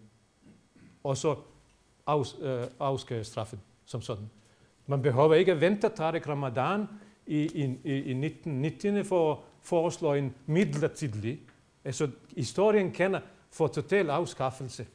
Og 1.04 1.18
så 1.18 1.36
afs, 2.06 2.36
øh, 2.42 2.64
afskærer 2.80 3.24
straffen 3.24 3.62
som 3.86 4.02
sådan. 4.02 4.30
Man 4.88 5.02
behøver 5.02 5.34
ikke 5.34 5.52
at 5.52 5.62
vente 5.62 5.90
Tarek 5.90 6.28
Ramadan 6.28 6.88
i, 7.28 7.38
i, 7.38 7.64
i, 7.64 7.94
i 7.94 8.26
1990 8.26 9.08
for 9.08 9.32
at 9.32 9.38
foreslå 9.62 10.14
en 10.14 10.36
midlertidig. 10.46 11.40
Altså, 11.86 12.10
historien 12.38 12.92
kender 12.92 13.20
for 13.52 13.68
total 13.68 14.10
afskaffelse. 14.10 14.88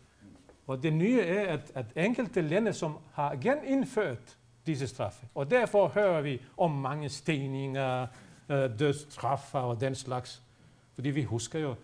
Og 0.66 0.83
det 0.83 0.93
nye 0.93 1.21
er, 1.21 1.53
at, 1.53 1.73
at 1.75 1.87
enkelte 2.07 2.43
lande, 2.43 2.73
som 2.73 2.97
har 3.12 3.37
genindført 3.37 4.38
disse 4.66 4.87
straffe, 4.87 5.27
og 5.35 5.51
derfor 5.51 5.88
hører 5.88 6.21
vi 6.23 6.43
om 6.57 6.71
mange 6.71 7.09
steninger, 7.09 8.07
øh, 8.51 8.79
dødstraffer 8.79 9.59
og 9.59 9.81
den 9.81 9.95
slags. 9.95 10.43
Fordi 10.95 11.11
vi 11.11 11.23
husker 11.23 11.59
jo 11.59 11.75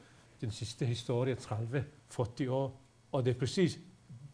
den 0.41 0.51
sidste 0.51 0.87
historie, 0.87 1.35
30-40 1.35 2.51
år, 2.51 2.81
og 3.13 3.25
det 3.25 3.35
er 3.35 3.39
præcis 3.39 3.79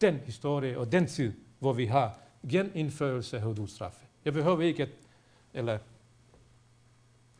den 0.01 0.15
historie 0.15 0.79
og 0.79 0.91
den 0.91 1.07
tid, 1.07 1.33
hvor 1.59 1.73
vi 1.73 1.85
har 1.85 2.19
genindførelse 2.49 3.37
af 3.37 3.43
hududstraffe. 3.43 4.05
Jeg 4.25 4.33
behøver 4.33 4.61
ikke 4.61 4.83
at, 4.83 4.89
eller 5.53 5.77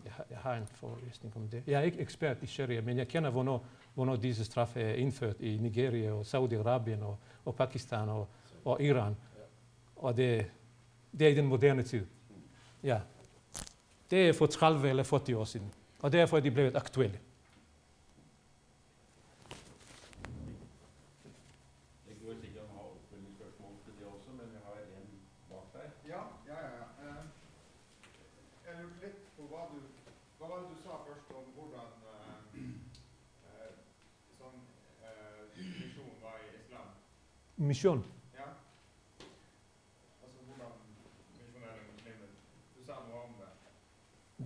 jeg 0.04 0.12
har, 0.12 0.26
jeg 0.30 0.38
har 0.38 0.56
en 0.56 0.68
forelæsning 0.68 1.38
om 1.38 1.48
det. 1.48 1.64
Jeg 1.68 1.80
er 1.80 1.84
ikke 1.84 2.00
ekspert 2.00 2.38
i 2.42 2.46
sharia, 2.46 2.82
men 2.82 2.98
jeg 2.98 3.08
kender, 3.08 3.30
hvornår, 3.30 3.66
hvornår 3.94 4.16
disse 4.16 4.46
straffe 4.46 4.82
er 4.82 4.94
indført 4.94 5.36
i 5.40 5.58
Nigeria 5.58 6.12
og 6.12 6.22
Saudi-Arabien 6.22 7.04
og, 7.04 7.18
og 7.46 7.56
Pakistan 7.56 8.10
og, 8.10 8.28
og 8.66 8.82
Iran. 8.82 9.16
Og 9.96 10.18
det, 10.18 10.46
det 11.12 11.28
er 11.28 11.32
i 11.32 11.36
den 11.36 11.46
moderne 11.46 11.84
tid. 11.84 12.06
Ja. 12.84 13.00
Det 14.12 14.30
er 14.30 14.34
for 14.34 14.46
30 14.46 14.90
eller 14.90 15.04
40 15.04 15.38
år 15.38 15.44
siden. 15.44 15.74
Og 16.02 16.12
derfor 16.12 16.38
er 16.38 16.42
de 16.42 16.52
blevet 16.52 16.76
aktuelle. 16.76 17.20
Det 37.58 38.13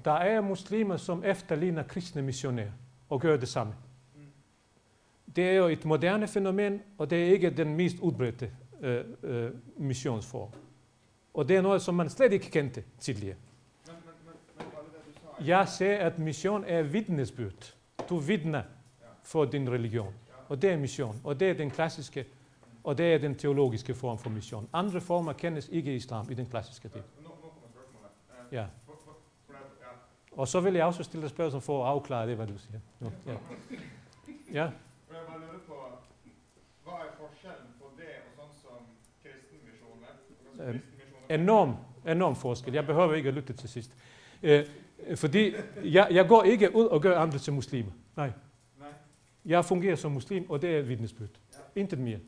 Der 0.05 0.11
er 0.11 0.41
muslimer, 0.41 0.97
som 0.97 1.23
efterligner 1.23 1.83
kristne 1.83 2.21
missionærer 2.21 2.71
og 3.09 3.21
gør 3.21 3.37
det 3.37 3.47
samme. 3.47 3.73
Mm. 4.15 4.21
Det 5.35 5.49
er 5.49 5.53
jo 5.53 5.67
et 5.67 5.85
moderne 5.85 6.27
fænomen, 6.27 6.81
og 6.97 7.09
det 7.09 7.23
er 7.23 7.31
ikke 7.31 7.49
den 7.49 7.75
mest 7.75 7.99
udbredte 7.99 8.51
øh, 8.81 9.05
øh, 9.23 9.51
missionsform. 9.77 10.49
Og 11.33 11.47
det 11.47 11.55
er 11.57 11.61
noget, 11.61 11.81
som 11.81 11.95
man 11.95 12.09
slet 12.09 12.33
ikke 12.33 12.51
kendte 12.51 12.83
tidligere. 12.99 13.37
Jeg 15.45 15.67
siger, 15.67 15.97
at 15.97 16.19
mission 16.19 16.63
er 16.67 16.81
vidnesbyrd. 16.81 17.75
Du 18.09 18.17
vidner 18.17 18.63
for 19.23 19.45
din 19.45 19.69
religion. 19.69 20.13
Og 20.49 20.61
det 20.61 20.71
er 20.71 20.77
mission. 20.77 21.21
Og 21.23 21.39
det 21.39 21.49
er 21.49 21.53
den 21.53 21.71
klassiske, 21.71 22.25
og 22.83 22.97
det 22.97 23.13
er 23.13 23.17
den 23.17 23.35
teologiske 23.35 23.93
form 23.95 24.17
for 24.17 24.29
mission. 24.29 24.69
Andre 24.73 25.01
former 25.01 25.33
kendes 25.33 25.69
ikke 25.71 25.93
i 25.93 25.95
islam 25.95 26.31
i 26.31 26.33
den 26.33 26.45
klassiske 26.45 26.87
del. 26.87 27.01
Ja. 28.51 28.65
Og 30.37 30.47
så 30.47 30.59
vil 30.59 30.73
jeg 30.73 30.85
også 30.85 31.03
stille 31.03 31.21
dig 31.21 31.29
spørgsmål 31.29 31.61
for 31.61 31.83
at 31.83 31.89
afklare 31.89 32.27
det, 32.27 32.35
hvad 32.35 32.47
du 32.47 32.57
siger. 32.57 32.79
Nu. 32.99 33.11
Ja. 33.25 33.31
ja. 34.53 34.69
Hvad 35.07 35.17
er 36.93 37.11
forskellen 37.19 37.67
på 37.79 37.91
det 37.97 38.05
og 38.05 38.31
sådan 38.35 38.53
som 38.61 38.77
kristenmissionen? 39.23 40.81
Øhm, 41.29 41.41
enorm, 41.41 41.75
enorm 42.07 42.35
forskel. 42.35 42.73
Jeg 42.73 42.85
behøver 42.85 43.13
ikke 43.13 43.29
at 43.29 43.35
lytte 43.35 43.53
til 43.53 43.69
sidst. 43.69 43.91
Øh, 44.43 44.65
fordi 45.15 45.53
jeg, 45.83 46.07
jeg 46.11 46.27
går 46.27 46.43
ikke 46.43 46.75
ud 46.75 46.85
og 46.85 47.01
gør 47.01 47.19
andre 47.19 47.37
til 47.37 47.53
muslimer. 47.53 47.91
Nej. 48.15 48.31
Nej. 48.79 48.89
Jeg 49.45 49.65
fungerer 49.65 49.95
som 49.95 50.11
muslim, 50.11 50.49
og 50.49 50.61
det 50.61 50.75
er 50.75 50.79
et 50.79 50.89
vidnesbyrd. 50.89 51.29
Ja. 51.53 51.81
Intet 51.81 51.99
mere. 51.99 52.19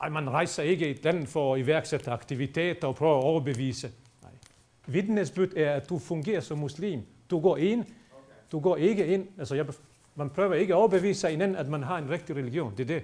Ej, 0.00 0.08
man 0.08 0.30
rejser 0.30 0.62
ikke 0.62 0.88
i 0.88 0.90
et 0.90 1.04
land 1.04 1.26
for 1.26 1.54
at 1.54 1.60
iværksætte 1.60 2.10
aktiviteter 2.10 2.88
og 2.88 2.96
prøve 2.96 3.18
at 3.18 3.24
overbevise. 3.24 3.90
Nej. 4.86 4.92
Vidnesbyrd 4.92 5.52
er, 5.56 5.72
at 5.72 5.88
du 5.88 5.98
fungerer 5.98 6.40
som 6.40 6.58
muslim. 6.58 7.02
Du 7.30 7.40
går 7.40 7.56
ind, 7.56 7.84
du 8.52 8.60
går 8.60 8.76
ikke 8.76 9.06
ind. 9.06 9.28
Altså, 9.38 9.54
jeg, 9.54 9.66
man 10.14 10.30
prøver 10.30 10.54
ikke 10.54 10.74
at 10.74 10.78
overbevise 10.78 11.28
hinanden, 11.28 11.56
at 11.56 11.68
man 11.68 11.82
har 11.82 11.98
en 11.98 12.10
rigtig 12.10 12.36
religion. 12.36 12.76
Det 12.76 12.80
er 12.80 12.86
det. 12.86 13.02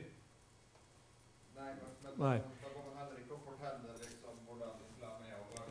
Nei, 1.56 1.64
men, 1.64 2.42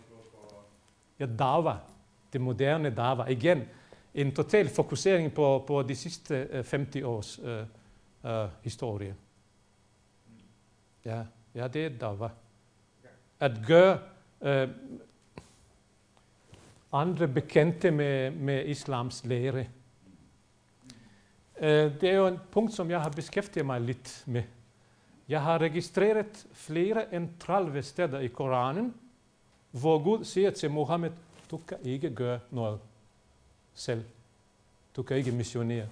tror 0.07 0.49
på. 0.49 0.55
Ja, 1.19 1.25
dawa. 1.25 1.77
Det 2.33 2.41
moderne 2.41 2.95
dawa. 2.95 3.25
Igen, 3.25 3.63
en 4.13 4.35
total 4.35 4.69
fokusering 4.69 5.33
på, 5.33 5.63
på 5.67 5.83
de 5.83 5.95
sidste 5.95 6.47
øh, 6.51 6.65
50 6.71 7.03
års 7.03 7.39
øh, 7.43 7.65
øh, 8.25 8.49
historie. 8.63 9.15
Ja, 11.05 11.23
ja, 11.55 11.67
det 11.67 11.85
er 11.85 11.89
dawa. 11.89 12.29
At 13.39 13.51
gøre 13.67 13.99
øh, 14.41 14.69
andre 17.01 17.27
bekendte 17.27 17.91
med, 17.91 18.31
med 18.31 18.65
islams 18.65 19.25
lære. 19.25 19.65
Øh, 21.59 22.01
det 22.01 22.03
er 22.03 22.15
jo 22.15 22.25
et 22.25 22.39
punkt, 22.51 22.73
som 22.73 22.89
jeg 22.89 23.01
har 23.01 23.09
beskæftiget 23.09 23.65
mig 23.65 23.81
lidt 23.81 24.23
med. 24.25 24.43
Jeg 25.29 25.41
har 25.41 25.57
registreret 25.57 26.47
flere 26.53 27.15
end 27.15 27.29
30 27.39 27.83
steder 27.83 28.19
i 28.19 28.27
Koranen, 28.27 28.93
hvor 29.71 30.03
Gud 30.03 30.23
siger 30.23 30.51
til 30.51 30.71
Mohammed, 30.71 31.11
du 31.51 31.57
kan 31.57 31.77
ikke 31.83 32.15
gøre 32.15 32.39
noget 32.51 32.79
selv. 33.73 34.03
Du 34.95 35.03
kan 35.03 35.17
ikke 35.17 35.31
missionere. 35.31 35.87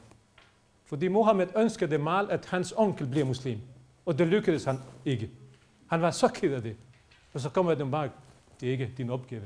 Fordi 0.86 1.08
Mohammed 1.08 1.48
ønskede 1.58 1.98
meget, 1.98 2.30
at 2.30 2.46
hans 2.46 2.74
onkel 2.78 3.08
bliver 3.08 3.26
muslim. 3.26 3.60
Og 4.06 4.18
det 4.18 4.28
lykkedes 4.28 4.64
han 4.64 4.80
ikke. 5.06 5.30
Han 5.88 6.02
var 6.02 6.12
så 6.12 6.28
ked 6.28 6.54
af 6.54 6.62
det. 6.62 6.76
Og 7.34 7.40
så 7.40 7.50
kommer 7.50 7.76
den 7.76 7.92
bare, 7.92 8.10
det 8.62 8.68
er 8.68 8.72
ikke 8.72 8.92
din 8.98 9.10
opgave. 9.10 9.44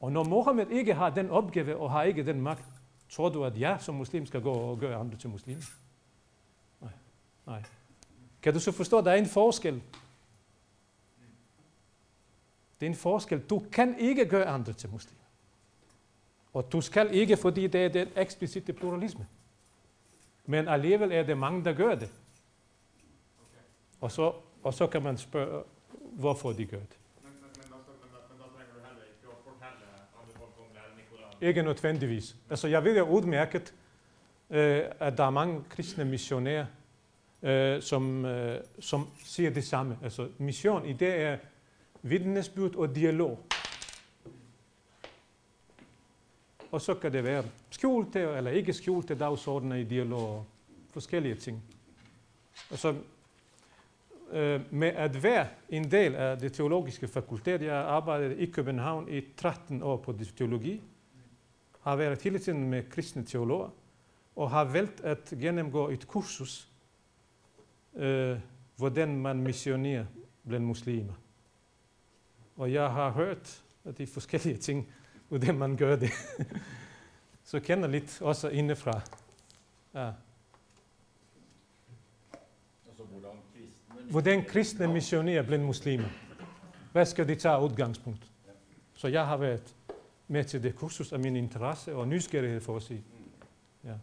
Og 0.00 0.12
når 0.12 0.24
Mohammed 0.24 0.70
ikke 0.70 0.94
har 0.94 1.10
den 1.10 1.30
opgave 1.30 1.76
og 1.76 1.90
har 1.90 2.02
ikke 2.02 2.26
den 2.26 2.40
magt, 2.40 2.64
tror 3.10 3.28
du, 3.28 3.44
at 3.44 3.60
jeg 3.60 3.80
som 3.80 3.94
muslim 3.94 4.26
skal 4.26 4.42
gå 4.42 4.52
og 4.52 4.78
gøre 4.78 4.96
andre 4.96 5.16
til 5.16 5.30
muslimer? 5.30 5.62
Nej. 6.80 6.92
Nej. 7.46 7.62
Kan 8.42 8.54
du 8.54 8.60
så 8.60 8.72
forstå, 8.72 8.98
at 8.98 9.04
der 9.04 9.10
er 9.10 9.16
en 9.16 9.26
forskel? 9.26 9.82
Det 12.80 12.86
er 12.86 12.90
en 12.90 12.96
forskel. 12.96 13.40
Du 13.40 13.62
kan 13.72 13.98
ikke 13.98 14.26
gøre 14.26 14.46
andre 14.46 14.72
til 14.72 14.90
muslimer. 14.90 15.22
Og 16.52 16.72
du 16.72 16.80
skal 16.80 17.14
ikke, 17.14 17.36
fordi 17.36 17.66
det 17.66 17.84
er 17.84 17.88
den 17.88 18.08
eksplicite 18.16 18.72
pluralisme. 18.72 19.26
Men 20.46 20.68
alligevel 20.68 21.12
er 21.12 21.22
det 21.22 21.38
mange, 21.38 21.64
der 21.64 21.72
gør 21.72 21.94
det. 21.94 22.10
Og 24.00 24.12
så, 24.12 24.32
og 24.62 24.74
så 24.74 24.86
kan 24.86 25.02
man 25.02 25.18
spørge, 25.18 25.64
hvorfor 26.12 26.52
de 26.52 26.64
gør 26.64 26.78
det. 26.78 26.98
Men, 27.24 27.32
men, 27.32 27.42
men, 27.42 27.50
da, 27.52 27.66
men, 27.66 27.72
da, 27.72 28.20
men 28.30 28.38
da 28.38 28.44
trenger 28.54 28.74
du 28.74 28.80
heller 28.86 29.04
ikke 29.04 29.28
å 29.28 29.38
fortelle 29.44 29.86
andre 30.20 30.32
folk 30.38 30.54
om 30.58 30.68
læren 30.74 30.98
i 30.98 31.04
Koranen. 31.10 31.25
Ikke 31.40 31.62
nødvendigvis. 31.62 32.36
Altså, 32.50 32.68
jeg 32.68 32.84
ved 32.84 32.96
jo 32.96 33.04
udmærket, 33.04 33.74
øh, 34.50 34.82
at 35.00 35.18
der 35.18 35.24
er 35.24 35.30
mange 35.30 35.64
kristne 35.68 36.04
missionærer, 36.04 36.66
øh, 37.42 37.82
som, 37.82 38.24
øh, 38.24 38.60
som 38.80 39.08
siger 39.24 39.50
det 39.50 39.64
samme. 39.64 39.98
Altså, 40.02 40.28
mission 40.38 40.86
i 40.86 40.92
det 40.92 41.20
er 41.20 41.36
vidnesbyrd 42.02 42.74
og 42.74 42.96
dialog. 42.96 43.38
Og 46.70 46.80
så 46.80 46.94
kan 46.94 47.12
det 47.12 47.24
være 47.24 47.44
skjulte 47.70 48.20
eller 48.20 48.50
ikke 48.50 48.72
skjulte 48.72 49.14
dagsordner 49.14 49.76
i 49.76 49.84
dialog 49.84 50.20
og 50.20 50.46
forskellige 50.92 51.34
ting. 51.34 51.62
Altså, 52.70 52.94
øh, 54.32 54.60
med 54.70 54.88
at 54.88 55.22
være 55.22 55.48
en 55.68 55.90
del 55.90 56.14
af 56.14 56.38
det 56.38 56.52
teologiske 56.52 57.08
fakultet, 57.08 57.62
jeg 57.62 57.76
arbejdede 57.76 58.36
i 58.36 58.46
København 58.46 59.08
i 59.08 59.22
13 59.36 59.82
år 59.82 59.96
på 59.96 60.18
teologi, 60.36 60.82
har 61.86 61.96
været 61.96 62.22
hele 62.22 62.38
tiden 62.38 62.70
med 62.70 62.90
kristne 62.90 63.24
teologer, 63.24 63.70
og 64.36 64.50
har 64.50 64.64
valgt 64.64 65.00
at 65.00 65.34
gennemgå 65.40 65.88
et 65.88 66.08
kursus, 66.08 66.68
øh, 67.94 68.38
hvordan 68.76 69.16
man 69.16 69.42
missionerer 69.42 70.04
blandt 70.48 70.66
muslimer. 70.66 71.12
Og 72.56 72.72
jeg 72.72 72.90
har 72.90 73.10
hørt 73.10 73.62
at 73.84 73.98
de 73.98 74.06
forskellige 74.06 74.56
ting, 74.56 74.92
hvordan 75.28 75.58
man 75.58 75.76
gør 75.76 75.96
det. 75.96 76.10
Så 77.44 77.60
kender 77.60 77.88
lidt 77.88 78.22
også 78.22 78.48
indefra. 78.48 79.00
Ja. 79.94 80.10
Hvordan 82.96 83.32
kristne 83.52 84.10
Hvordan 84.10 84.44
kristne 84.44 84.88
missionerer 84.88 85.42
blandt 85.42 85.64
muslimer. 85.64 86.08
Hvad 86.92 87.06
skal 87.06 87.28
de 87.28 87.34
tage 87.34 87.62
udgangspunkt? 87.62 88.30
Så 88.94 89.08
jeg 89.08 89.26
har 89.26 89.36
været 89.36 89.76
med 90.28 90.44
til 90.44 90.62
det 90.62 90.76
kursus 90.76 91.12
af 91.12 91.18
min 91.18 91.36
interesse 91.36 91.94
og 91.94 92.08
nysgerrighed 92.08 92.60
for 92.60 92.76
at 92.76 92.82
sige. 92.82 93.04
Ja. 93.84 93.94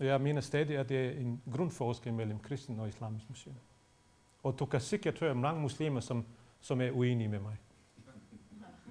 Jeg 0.00 0.20
mener 0.20 0.40
stadig, 0.40 0.78
at 0.78 0.88
det 0.88 1.06
er 1.06 1.10
en 1.10 1.42
grundforskel 1.52 2.12
mellem 2.12 2.38
kristen 2.38 2.80
og 2.80 2.88
islamisk 2.88 3.30
mission. 3.30 3.60
Og 4.42 4.58
du 4.58 4.66
kan 4.66 4.80
sikkert 4.80 5.18
høre 5.18 5.34
mange 5.34 5.60
muslimer, 5.60 6.00
som, 6.00 6.26
som 6.60 6.80
er 6.80 6.90
uenige 6.90 7.28
med 7.28 7.38
mig. 7.38 7.56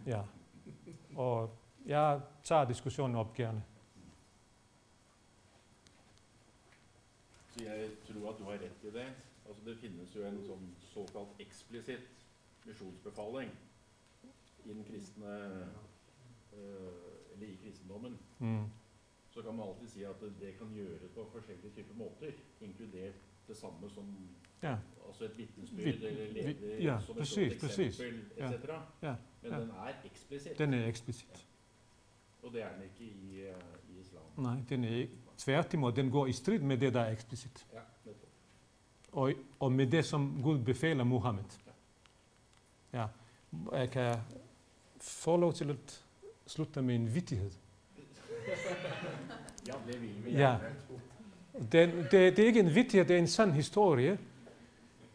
Ja. 0.06 0.22
Og 1.16 1.58
jeg 1.86 2.22
tager 2.44 2.66
diskussionen 2.66 3.16
op 3.16 3.34
gerne. 3.34 3.64
Så 7.58 7.64
jeg 7.64 7.90
tror 8.08 8.32
at 8.32 8.40
du 8.40 8.44
har 8.44 8.52
ret 8.52 8.62
i 8.84 8.92
det. 8.92 9.14
Altså 9.48 9.62
Det 9.66 9.78
findes 9.78 10.16
jo 10.16 10.26
en 10.26 10.40
sånn 10.48 10.70
såkalt 10.90 11.42
eksplisitt 11.44 12.26
misjonsbefaling 12.66 13.52
i 14.66 14.74
den 14.74 14.84
kristne 14.84 15.36
eh, 16.54 17.34
eller 17.34 17.48
i 17.48 17.56
kristendommen. 17.64 18.18
Mm. 18.40 18.66
Så 19.30 19.42
kan 19.42 19.56
man 19.56 19.68
alltid 19.68 19.88
si 19.90 20.04
at 20.04 20.16
det, 20.40 20.54
kan 20.58 20.68
gjøres 20.74 21.12
på 21.16 21.30
forskjellige 21.32 21.72
typer 21.76 21.96
måter, 21.96 22.32
inkludert 22.62 23.16
det 23.48 23.58
samme 23.58 23.90
som 23.90 24.30
Ja. 24.64 24.78
altså 25.08 25.26
et 25.26 25.38
vitnesbyrd 25.38 25.84
Vit- 25.86 26.04
eller 26.04 26.34
leder 26.34 26.84
ja, 26.84 27.00
som 27.00 27.16
et 27.16 27.20
præcis. 27.20 27.64
eksempel, 27.64 28.22
Ja, 28.38 28.52
etc. 28.54 28.66
ja, 29.02 29.16
Men 29.42 29.52
den 29.52 29.70
er 29.70 29.94
eksplisitt, 30.06 30.58
Den 30.58 30.74
er 30.74 30.88
eksplicit. 30.88 31.48
og 32.44 32.54
det 32.54 32.62
er 32.64 32.74
den 32.74 32.84
ikke 32.84 33.04
i, 33.14 33.42
eh, 33.42 33.56
i 33.96 34.00
islam. 34.00 34.24
Nej, 34.38 34.58
den 34.70 34.84
er 34.84 34.90
ikke. 34.96 35.14
Tværtimod, 35.38 35.92
den 35.92 36.12
går 36.12 36.26
i 36.28 36.32
strid 36.32 36.60
med 36.60 36.78
det, 36.78 36.94
der 36.94 37.02
er. 37.02 37.16
Ja. 37.74 37.80
Og, 39.12 39.34
og 39.60 39.72
med 39.72 39.88
det, 39.92 40.06
som 40.06 40.40
Gud 40.44 40.60
befaler 40.64 41.04
Muhammed. 41.04 41.44
Ja. 42.94 43.08
Jeg 43.72 43.90
kan 43.92 44.16
få 45.08 45.38
lov 45.38 45.54
til 45.54 45.70
at 45.70 46.04
slutte 46.48 46.82
med 46.82 46.96
en 46.96 47.16
vittighed. 47.16 47.52
Ja, 50.28 50.58
det 51.72 52.08
det, 52.12 52.12
det 52.12 52.40
er 52.40 52.46
ikke 52.46 52.60
en 52.60 52.76
vittighed, 52.76 53.08
det 53.08 53.16
er 53.16 53.20
en 53.20 53.28
sand 53.28 53.52
historie. 53.52 54.18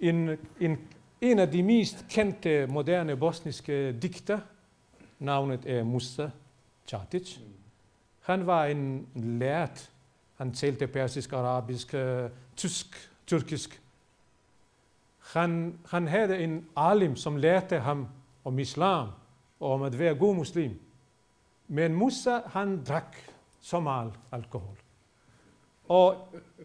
En, 0.01 0.39
en, 0.61 0.79
en 1.21 1.39
af 1.39 1.51
de 1.51 1.63
mest 1.63 2.07
kendte 2.09 2.67
moderne 2.67 3.17
bosniske 3.17 3.93
digter, 3.93 4.41
navnet 5.19 5.67
er 5.67 5.85
Musa 5.85 6.29
Čatic. 6.87 7.39
Han 8.21 8.47
var 8.47 8.67
en 8.67 9.09
lært. 9.15 9.91
Han 10.37 10.53
talte 10.53 10.87
persisk, 10.87 11.33
arabisk, 11.33 11.95
tysk, 12.57 13.11
tyrkisk. 13.27 13.83
Han, 15.19 15.79
han 15.91 16.09
havde 16.09 16.39
en 16.39 16.67
alim, 16.77 17.17
som 17.17 17.37
lærte 17.37 17.79
ham 17.79 18.09
om 18.45 18.59
islam 18.59 19.09
om 19.61 19.83
at 19.83 19.99
være 19.99 20.15
god 20.15 20.35
muslim. 20.35 20.81
Men 21.69 21.95
Musa, 21.95 22.41
han 22.47 22.85
drak 22.85 23.17
så 23.61 23.81
meget 23.81 24.13
alkohol. 24.33 24.77
Og 25.89 26.17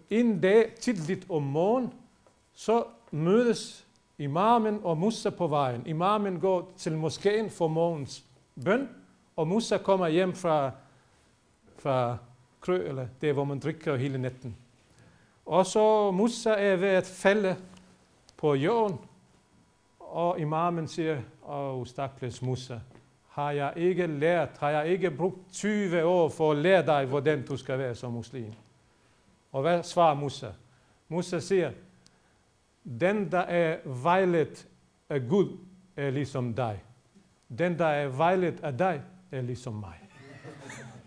en 0.09 0.41
dag 0.41 0.73
tidligt 0.79 1.25
om 1.29 1.43
morgen, 1.43 1.93
så 2.53 2.83
mødes 3.11 3.85
imamen 4.17 4.79
og 4.83 4.97
Musa 4.97 5.29
på 5.29 5.47
vejen. 5.47 5.87
Imamen 5.87 6.39
går 6.39 6.73
til 6.77 6.97
moskeen 6.97 7.49
for 7.49 7.67
morgens 7.67 8.23
bøn, 8.65 8.89
og 9.35 9.47
Musa 9.47 9.77
kommer 9.77 10.07
hjem 10.07 10.33
fra, 10.33 10.71
fra 11.77 12.17
krø, 12.61 12.87
eller 12.87 13.07
det, 13.21 13.33
hvor 13.33 13.43
man 13.43 13.59
drikker 13.59 13.95
hele 13.95 14.17
natten. 14.17 14.55
Og 15.45 15.65
så 15.65 16.11
Musa 16.11 16.49
er 16.49 16.75
ved 16.75 16.89
at 16.89 17.05
falde 17.05 17.55
på 18.37 18.53
jorden, 18.53 18.97
og 19.99 20.39
imamen 20.39 20.87
siger, 20.87 21.21
åh, 21.47 21.85
stakkels 21.85 22.41
Musa, 22.41 22.79
har 23.29 23.51
jeg 23.51 23.73
ikke 23.75 24.07
lært, 24.07 24.57
har 24.59 24.69
jeg 24.69 24.87
ikke 24.87 25.11
brugt 25.11 25.51
20 25.51 26.03
år 26.03 26.29
for 26.29 26.51
at 26.51 26.57
lære 26.57 26.85
dig, 26.85 27.05
hvordan 27.05 27.45
du 27.45 27.57
skal 27.57 27.79
være 27.79 27.95
som 27.95 28.11
muslim? 28.11 28.53
Og 29.51 29.61
hvad 29.61 29.83
svarer 29.83 30.15
Musa? 30.15 30.51
Musa 31.07 31.39
siger, 31.39 31.71
Den, 32.83 33.31
der 33.31 33.39
er 33.39 33.77
vejledt 33.85 34.67
af 35.09 35.21
Gud, 35.29 35.57
er 35.95 36.09
ligesom 36.09 36.53
dig. 36.53 36.83
Den, 37.57 37.79
der 37.79 37.85
er 37.85 38.07
vejledt 38.07 38.63
af 38.63 38.77
dig, 38.77 39.01
er 39.31 39.41
ligesom 39.41 39.73
mig. 39.73 39.99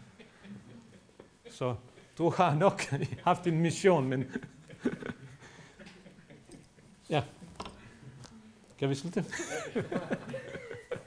Så 1.50 1.74
du 2.18 2.30
har 2.30 2.54
nok 2.54 2.82
haft 3.24 3.46
en 3.46 3.60
mission, 3.60 4.08
men... 4.08 4.24
ja. 7.10 7.22
Kan 8.78 8.88
vi 8.88 8.94
slutte? 8.94 9.24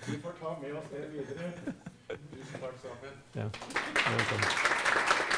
Vi 0.05 0.17
får 0.17 0.31
ta 0.39 0.59
med 0.61 0.73
oss 0.73 0.83
det 0.91 1.09
videre. 1.11 1.51
Tusen 2.07 2.59
takk, 2.59 2.75
Samuel. 2.81 3.15
Ja. 3.33 3.49
Velkommen. 4.11 5.30